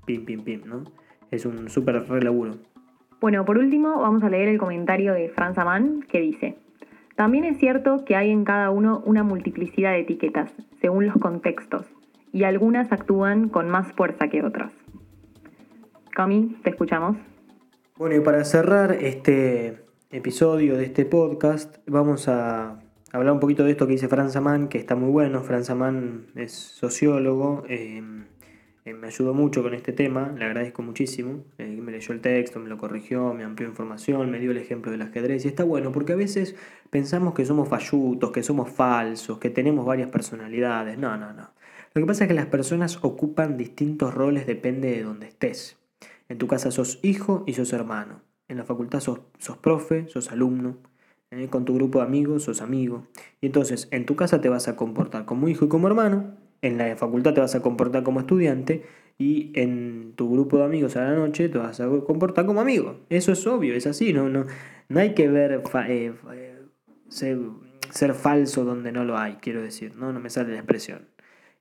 pim, 0.05 0.25
pim, 0.25 0.43
pim, 0.43 0.63
¿no? 0.65 0.83
Es 1.31 1.45
un 1.45 1.69
súper 1.69 2.05
re 2.05 2.21
laburo. 2.21 2.57
Bueno, 3.19 3.45
por 3.45 3.57
último 3.57 3.99
vamos 3.99 4.23
a 4.23 4.29
leer 4.29 4.47
el 4.47 4.59
comentario 4.59 5.13
de 5.13 5.29
Franz 5.29 5.57
Amann 5.57 6.01
que 6.07 6.19
dice, 6.19 6.55
también 7.15 7.45
es 7.45 7.57
cierto 7.57 8.05
que 8.05 8.15
hay 8.15 8.29
en 8.29 8.45
cada 8.45 8.69
uno 8.69 9.01
una 9.05 9.23
multiplicidad 9.23 9.93
de 9.93 10.01
etiquetas, 10.01 10.51
según 10.81 11.07
los 11.07 11.15
contextos, 11.15 11.85
y 12.31 12.43
algunas 12.43 12.91
actúan 12.91 13.49
con 13.49 13.69
más 13.69 13.91
fuerza 13.93 14.27
que 14.27 14.43
otras. 14.43 14.71
Cami, 16.11 16.57
te 16.63 16.69
escuchamos. 16.69 17.17
Bueno, 17.97 18.15
y 18.15 18.19
para 18.19 18.45
cerrar 18.45 18.91
este 18.91 19.83
episodio 20.11 20.77
de 20.77 20.85
este 20.85 21.05
podcast, 21.05 21.77
vamos 21.87 22.27
a 22.27 22.79
hablar 23.11 23.33
un 23.33 23.39
poquito 23.39 23.63
de 23.63 23.71
esto 23.71 23.87
que 23.87 23.93
dice 23.93 24.07
Franz 24.07 24.35
Amann, 24.35 24.67
que 24.67 24.77
está 24.77 24.95
muy 24.95 25.09
bueno. 25.09 25.41
Franz 25.41 25.71
Amann 25.71 26.27
es 26.35 26.51
sociólogo. 26.51 27.63
Eh, 27.67 28.03
eh, 28.87 28.93
me 28.93 29.07
ayudó 29.07 29.33
mucho 29.33 29.61
con 29.63 29.73
este 29.73 29.91
tema, 29.91 30.33
le 30.37 30.45
agradezco 30.45 30.81
muchísimo. 30.81 31.43
Eh, 31.57 31.65
me 31.81 31.91
leyó 31.91 32.13
el 32.13 32.21
texto, 32.21 32.57
me 32.59 32.69
lo 32.69 32.77
corrigió, 32.77 33.33
me 33.33 33.43
amplió 33.43 33.67
información, 33.67 34.31
me 34.31 34.39
dio 34.39 34.51
el 34.51 34.57
ejemplo 34.57 34.93
del 34.93 35.01
ajedrez. 35.01 35.43
Y 35.43 35.49
está 35.49 35.65
bueno, 35.65 35.91
porque 35.91 36.13
a 36.13 36.15
veces 36.15 36.55
pensamos 36.89 37.33
que 37.33 37.45
somos 37.45 37.67
fallutos, 37.67 38.31
que 38.31 38.43
somos 38.43 38.69
falsos, 38.69 39.39
que 39.39 39.49
tenemos 39.49 39.85
varias 39.85 40.09
personalidades. 40.09 40.97
No, 40.97 41.17
no, 41.17 41.33
no. 41.33 41.49
Lo 41.93 42.01
que 42.01 42.05
pasa 42.05 42.23
es 42.23 42.27
que 42.29 42.33
las 42.33 42.45
personas 42.45 42.99
ocupan 43.01 43.57
distintos 43.57 44.13
roles, 44.13 44.47
depende 44.47 44.89
de 44.91 45.03
donde 45.03 45.27
estés. 45.27 45.77
En 46.29 46.37
tu 46.37 46.47
casa 46.47 46.71
sos 46.71 46.99
hijo 47.03 47.43
y 47.45 47.55
sos 47.55 47.73
hermano. 47.73 48.21
En 48.47 48.55
la 48.55 48.63
facultad 48.63 49.01
sos, 49.01 49.19
sos 49.37 49.57
profe, 49.57 50.07
sos 50.07 50.31
alumno. 50.31 50.77
Eh, 51.31 51.49
con 51.49 51.65
tu 51.65 51.75
grupo 51.75 51.99
de 51.99 52.05
amigos 52.05 52.43
sos 52.43 52.61
amigo. 52.61 53.05
Y 53.41 53.47
entonces 53.47 53.89
en 53.91 54.05
tu 54.05 54.15
casa 54.15 54.39
te 54.39 54.47
vas 54.47 54.69
a 54.69 54.77
comportar 54.77 55.25
como 55.25 55.49
hijo 55.49 55.65
y 55.65 55.67
como 55.67 55.89
hermano 55.89 56.46
en 56.61 56.77
la 56.77 56.95
facultad 56.95 57.33
te 57.33 57.41
vas 57.41 57.55
a 57.55 57.61
comportar 57.61 58.03
como 58.03 58.19
estudiante 58.19 58.83
y 59.17 59.51
en 59.55 60.13
tu 60.15 60.31
grupo 60.31 60.57
de 60.57 60.65
amigos 60.65 60.95
a 60.95 61.01
la 61.01 61.15
noche 61.15 61.49
te 61.49 61.57
vas 61.57 61.79
a 61.79 61.87
comportar 62.05 62.45
como 62.45 62.61
amigo. 62.61 62.99
Eso 63.09 63.31
es 63.31 63.45
obvio, 63.47 63.73
es 63.73 63.87
así, 63.87 64.13
no, 64.13 64.29
no, 64.29 64.45
no 64.89 64.99
hay 64.99 65.13
que 65.13 65.27
ver 65.27 65.63
eh, 65.87 66.13
eh, 66.33 67.41
ser, 67.89 68.13
falso 68.13 68.63
donde 68.63 68.91
no 68.91 69.03
lo 69.05 69.17
hay, 69.17 69.37
quiero 69.41 69.61
decir, 69.61 69.95
no, 69.95 70.13
no 70.13 70.19
me 70.19 70.29
sale 70.29 70.53
la 70.53 70.59
expresión. 70.59 71.07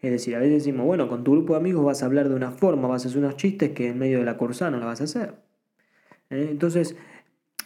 Es 0.01 0.11
decir, 0.11 0.37
a 0.37 0.39
veces 0.39 0.65
decimos, 0.65 0.87
bueno, 0.87 1.09
con 1.09 1.25
tu 1.25 1.33
grupo 1.33 1.55
de 1.55 1.61
amigos 1.61 1.85
vas 1.85 2.03
a 2.03 2.07
hablar 2.07 2.29
de 2.29 2.35
una 2.35 2.51
forma, 2.51 2.89
vas 2.89 3.05
a 3.05 3.09
hacer 3.09 3.19
unos 3.19 3.37
chistes 3.37 3.71
que 3.71 3.89
en 3.89 3.99
medio 3.99 4.19
de 4.19 4.25
la 4.25 4.37
cursa 4.37 4.71
no 4.71 4.79
lo 4.79 4.87
vas 4.87 5.01
a 5.01 5.05
hacer. 5.05 5.35
¿Eh? 6.29 6.49
Entonces, 6.51 6.97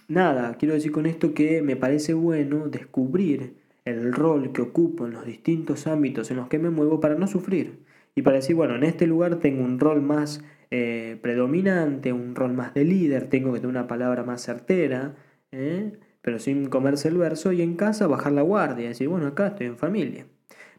nada, 0.07 0.55
quiero 0.57 0.75
decir 0.75 0.93
con 0.93 1.07
esto 1.07 1.35
que 1.35 1.63
me 1.63 1.75
parece 1.75 2.15
bueno 2.15 2.69
descubrir 2.69 3.60
el 3.85 4.13
rol 4.13 4.53
que 4.53 4.63
ocupo 4.63 5.07
en 5.07 5.13
los 5.13 5.25
distintos 5.25 5.87
ámbitos 5.87 6.31
en 6.31 6.37
los 6.37 6.49
que 6.49 6.59
me 6.59 6.71
muevo 6.71 7.01
para 7.01 7.15
no 7.15 7.27
sufrir. 7.27 7.81
Y 8.15 8.23
para 8.23 8.37
decir, 8.37 8.57
bueno, 8.57 8.75
en 8.77 8.85
este 8.85 9.07
lugar 9.07 9.37
tengo 9.37 9.65
un 9.65 9.79
rol 9.79 10.03
más 10.03 10.43
eh, 10.71 11.19
predominante, 11.23 12.13
un 12.13 12.35
rol 12.35 12.53
más 12.53 12.75
de 12.75 12.85
líder, 12.85 13.29
tengo 13.29 13.53
que 13.53 13.61
tener 13.61 13.71
una 13.71 13.87
palabra 13.87 14.25
más 14.25 14.43
certera, 14.43 15.15
¿eh? 15.53 15.93
pero 16.23 16.39
sin 16.39 16.67
comerse 16.67 17.09
el 17.09 17.17
verso, 17.17 17.53
y 17.53 17.63
en 17.63 17.77
casa 17.77 18.07
bajar 18.07 18.33
la 18.33 18.43
guardia, 18.43 18.89
decir, 18.89 19.09
bueno, 19.09 19.27
acá 19.27 19.49
estoy 19.49 19.67
en 19.69 19.79
familia. 19.79 20.27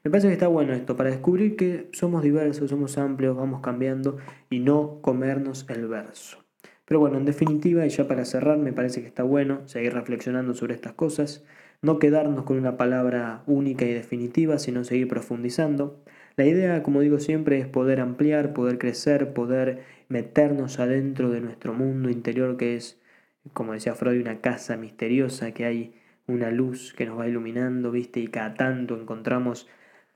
Me 0.03 0.09
parece 0.09 0.27
que 0.27 0.33
está 0.33 0.47
bueno 0.47 0.73
esto, 0.73 0.95
para 0.95 1.09
descubrir 1.09 1.55
que 1.55 1.89
somos 1.91 2.23
diversos, 2.23 2.69
somos 2.69 2.97
amplios, 2.97 3.35
vamos 3.35 3.61
cambiando 3.61 4.17
y 4.49 4.59
no 4.59 4.99
comernos 5.01 5.65
el 5.69 5.87
verso. 5.87 6.39
Pero 6.85 6.99
bueno, 6.99 7.17
en 7.17 7.25
definitiva, 7.25 7.85
y 7.85 7.89
ya 7.89 8.07
para 8.07 8.25
cerrar, 8.25 8.57
me 8.57 8.73
parece 8.73 9.01
que 9.01 9.07
está 9.07 9.23
bueno 9.23 9.61
seguir 9.67 9.93
reflexionando 9.93 10.53
sobre 10.53 10.73
estas 10.73 10.93
cosas 10.93 11.45
no 11.81 11.99
quedarnos 11.99 12.43
con 12.45 12.57
una 12.57 12.77
palabra 12.77 13.43
única 13.47 13.85
y 13.85 13.93
definitiva, 13.93 14.59
sino 14.59 14.83
seguir 14.83 15.07
profundizando. 15.07 15.99
La 16.35 16.45
idea, 16.45 16.83
como 16.83 17.01
digo 17.01 17.19
siempre, 17.19 17.59
es 17.59 17.67
poder 17.67 17.99
ampliar, 17.99 18.53
poder 18.53 18.77
crecer, 18.77 19.33
poder 19.33 19.83
meternos 20.07 20.79
adentro 20.79 21.29
de 21.29 21.41
nuestro 21.41 21.73
mundo 21.73 22.09
interior 22.09 22.57
que 22.57 22.75
es, 22.75 22.99
como 23.53 23.73
decía 23.73 23.95
Freud, 23.95 24.21
una 24.21 24.41
casa 24.41 24.77
misteriosa, 24.77 25.53
que 25.53 25.65
hay 25.65 25.95
una 26.27 26.51
luz 26.51 26.93
que 26.93 27.05
nos 27.05 27.19
va 27.19 27.27
iluminando, 27.27 27.91
¿viste? 27.91 28.19
Y 28.19 28.27
cada 28.27 28.53
tanto 28.53 28.95
encontramos 28.95 29.67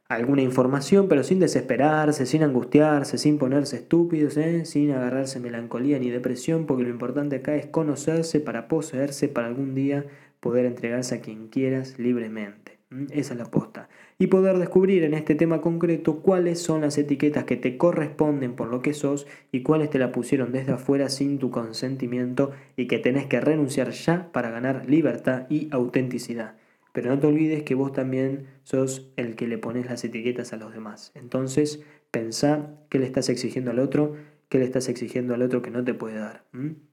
alguna 0.07 0.43
información, 0.43 1.07
pero 1.07 1.23
sin 1.23 1.39
desesperarse, 1.39 2.25
sin 2.27 2.43
angustiarse, 2.43 3.17
sin 3.17 3.39
ponerse 3.39 3.77
estúpidos, 3.77 4.37
¿eh? 4.37 4.65
sin 4.65 4.91
agarrarse 4.91 5.39
melancolía 5.39 5.97
ni 5.97 6.11
depresión, 6.11 6.67
porque 6.67 6.83
lo 6.83 6.89
importante 6.89 7.37
acá 7.37 7.55
es 7.55 7.65
conocerse 7.65 8.39
para 8.39 8.67
poseerse 8.67 9.27
para 9.27 9.47
algún 9.47 9.73
día 9.73 10.05
poder 10.45 10.67
entregarse 10.67 11.15
a 11.15 11.21
quien 11.21 11.47
quieras 11.47 11.97
libremente. 11.97 12.77
Esa 13.09 13.33
es 13.33 13.39
la 13.39 13.45
posta. 13.45 13.89
Y 14.19 14.27
poder 14.27 14.59
descubrir 14.59 15.03
en 15.03 15.15
este 15.15 15.33
tema 15.33 15.59
concreto 15.59 16.19
cuáles 16.21 16.61
son 16.61 16.81
las 16.81 16.99
etiquetas 16.99 17.45
que 17.45 17.55
te 17.55 17.77
corresponden 17.77 18.55
por 18.55 18.67
lo 18.67 18.83
que 18.83 18.93
sos 18.93 19.25
y 19.51 19.63
cuáles 19.63 19.89
te 19.89 19.97
la 19.97 20.11
pusieron 20.11 20.51
desde 20.51 20.73
afuera 20.73 21.09
sin 21.09 21.39
tu 21.39 21.49
consentimiento 21.49 22.51
y 22.75 22.85
que 22.85 22.99
tenés 22.99 23.25
que 23.25 23.41
renunciar 23.41 23.89
ya 23.89 24.31
para 24.31 24.51
ganar 24.51 24.87
libertad 24.87 25.47
y 25.49 25.67
autenticidad. 25.71 26.57
Pero 26.93 27.09
no 27.09 27.17
te 27.17 27.25
olvides 27.25 27.63
que 27.63 27.73
vos 27.73 27.91
también 27.91 28.45
sos 28.61 29.11
el 29.15 29.35
que 29.35 29.47
le 29.47 29.57
pones 29.57 29.87
las 29.87 30.03
etiquetas 30.03 30.53
a 30.53 30.57
los 30.57 30.71
demás. 30.71 31.11
Entonces, 31.15 31.83
pensá 32.11 32.69
qué 32.89 32.99
le 32.99 33.07
estás 33.07 33.29
exigiendo 33.29 33.71
al 33.71 33.79
otro 33.79 34.15
¿Qué 34.49 34.59
le 34.59 34.65
estás 34.65 34.89
exigiendo 34.89 35.33
al 35.33 35.41
otro 35.41 35.61
que 35.61 35.71
no 35.71 35.83
te 35.83 35.93
puede 35.93 36.19
dar? 36.19 36.43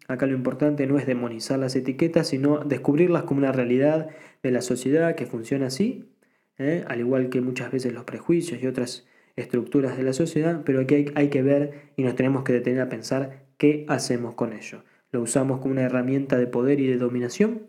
Acá 0.09 0.27
lo 0.27 0.35
importante 0.35 0.87
no 0.87 0.99
es 0.99 1.07
demonizar 1.07 1.59
las 1.59 1.77
etiquetas, 1.77 2.29
sino 2.29 2.65
descubrirlas 2.65 3.25
como 3.25 3.39
una 3.39 3.53
realidad 3.53 4.09
de 4.43 4.51
la 4.51 4.63
sociedad 4.63 5.15
que 5.15 5.27
funciona 5.27 5.67
así, 5.67 6.13
¿eh? 6.59 6.85
al 6.89 7.01
igual 7.01 7.29
que 7.29 7.41
muchas 7.41 7.71
veces 7.71 7.93
los 7.93 8.05
prejuicios 8.05 8.63
y 8.63 8.67
otras 8.67 9.07
estructuras 9.37 9.97
de 9.97 10.03
la 10.03 10.13
sociedad, 10.13 10.63
pero 10.65 10.81
aquí 10.81 10.95
hay, 10.95 11.07
hay 11.15 11.29
que 11.29 11.43
ver 11.43 11.93
y 11.97 12.03
nos 12.03 12.15
tenemos 12.15 12.43
que 12.43 12.53
detener 12.53 12.81
a 12.81 12.89
pensar 12.89 13.47
qué 13.59 13.85
hacemos 13.89 14.35
con 14.35 14.53
ello. 14.53 14.83
¿Lo 15.11 15.21
usamos 15.21 15.61
como 15.61 15.73
una 15.73 15.83
herramienta 15.83 16.39
de 16.39 16.47
poder 16.47 16.81
y 16.81 16.87
de 16.87 16.97
dominación? 16.97 17.67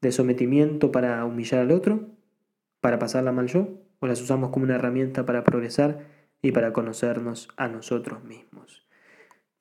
¿De 0.00 0.12
sometimiento 0.12 0.92
para 0.92 1.24
humillar 1.24 1.60
al 1.60 1.72
otro? 1.72 2.08
¿Para 2.80 2.98
pasarla 2.98 3.32
mal 3.32 3.48
yo? 3.48 3.80
¿O 3.98 4.06
las 4.06 4.20
usamos 4.20 4.50
como 4.50 4.64
una 4.64 4.76
herramienta 4.76 5.26
para 5.26 5.44
progresar 5.44 6.06
y 6.40 6.52
para 6.52 6.72
conocernos 6.72 7.48
a 7.56 7.68
nosotros 7.68 8.24
mismos? 8.24 8.86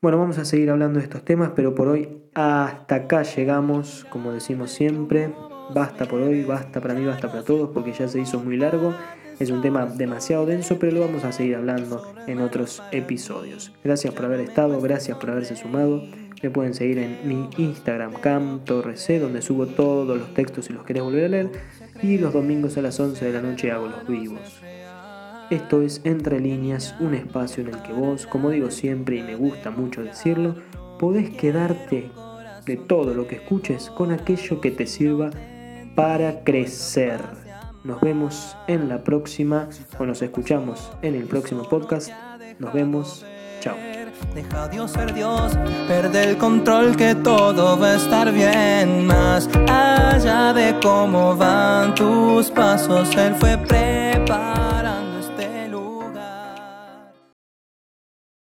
Bueno, 0.01 0.17
vamos 0.17 0.39
a 0.39 0.45
seguir 0.45 0.71
hablando 0.71 0.97
de 0.97 1.03
estos 1.03 1.23
temas, 1.23 1.51
pero 1.55 1.75
por 1.75 1.87
hoy 1.87 2.09
hasta 2.33 2.95
acá 2.95 3.21
llegamos, 3.21 4.07
como 4.09 4.31
decimos 4.31 4.71
siempre. 4.71 5.31
Basta 5.75 6.05
por 6.05 6.23
hoy, 6.23 6.43
basta 6.43 6.81
para 6.81 6.95
mí, 6.95 7.05
basta 7.05 7.27
para 7.27 7.43
todos, 7.43 7.69
porque 7.69 7.93
ya 7.93 8.07
se 8.07 8.19
hizo 8.19 8.39
muy 8.39 8.57
largo. 8.57 8.95
Es 9.39 9.51
un 9.51 9.61
tema 9.61 9.85
demasiado 9.85 10.47
denso, 10.47 10.79
pero 10.79 10.93
lo 10.93 11.01
vamos 11.01 11.23
a 11.23 11.31
seguir 11.31 11.55
hablando 11.55 12.15
en 12.25 12.41
otros 12.41 12.81
episodios. 12.91 13.73
Gracias 13.83 14.11
por 14.15 14.25
haber 14.25 14.39
estado, 14.39 14.81
gracias 14.81 15.19
por 15.19 15.29
haberse 15.29 15.55
sumado. 15.55 16.01
Me 16.41 16.49
pueden 16.49 16.73
seguir 16.73 16.97
en 16.97 17.19
mi 17.23 17.47
Instagram, 17.57 18.13
camtorrec, 18.13 19.19
donde 19.19 19.43
subo 19.43 19.67
todos 19.67 20.17
los 20.17 20.33
textos 20.33 20.65
si 20.65 20.73
los 20.73 20.83
querés 20.83 21.03
volver 21.03 21.25
a 21.25 21.29
leer. 21.29 21.51
Y 22.01 22.17
los 22.17 22.33
domingos 22.33 22.75
a 22.75 22.81
las 22.81 22.99
11 22.99 23.23
de 23.23 23.33
la 23.33 23.41
noche 23.43 23.71
hago 23.71 23.87
los 23.87 24.07
vivos. 24.07 24.63
Esto 25.51 25.81
es 25.81 25.99
Entre 26.05 26.39
líneas, 26.39 26.95
un 27.01 27.13
espacio 27.13 27.61
en 27.61 27.73
el 27.73 27.81
que 27.81 27.91
vos, 27.91 28.25
como 28.25 28.51
digo 28.51 28.71
siempre 28.71 29.17
y 29.17 29.21
me 29.21 29.35
gusta 29.35 29.69
mucho 29.69 30.01
decirlo, 30.01 30.55
podés 30.97 31.29
quedarte 31.31 32.09
de 32.65 32.77
todo 32.77 33.13
lo 33.13 33.27
que 33.27 33.35
escuches 33.35 33.89
con 33.89 34.13
aquello 34.13 34.61
que 34.61 34.71
te 34.71 34.87
sirva 34.87 35.29
para 35.93 36.45
crecer. 36.45 37.19
Nos 37.83 37.99
vemos 37.99 38.55
en 38.69 38.87
la 38.87 39.03
próxima 39.03 39.67
o 39.99 40.05
nos 40.05 40.21
escuchamos 40.21 40.89
en 41.01 41.15
el 41.15 41.25
próximo 41.25 41.67
podcast. 41.67 42.11
Nos 42.57 42.71
vemos. 42.71 43.25
Chao. 43.59 43.75
Deja 44.33 44.69
Dios 44.69 44.91
ser 44.91 45.13
Dios, 45.13 45.51
perde 45.85 46.29
el 46.29 46.37
control 46.37 46.95
que 46.95 47.13
todo 47.13 47.77
va 47.77 47.87
a 47.87 47.95
estar 47.95 48.31
bien. 48.31 49.05
Más 49.05 49.49
allá 49.67 50.53
de 50.53 50.79
cómo 50.81 51.35
van 51.35 51.93
tus 51.93 52.49
pasos, 52.51 53.13
Él 53.17 53.35
fue 53.35 53.57
preparando. 53.57 54.81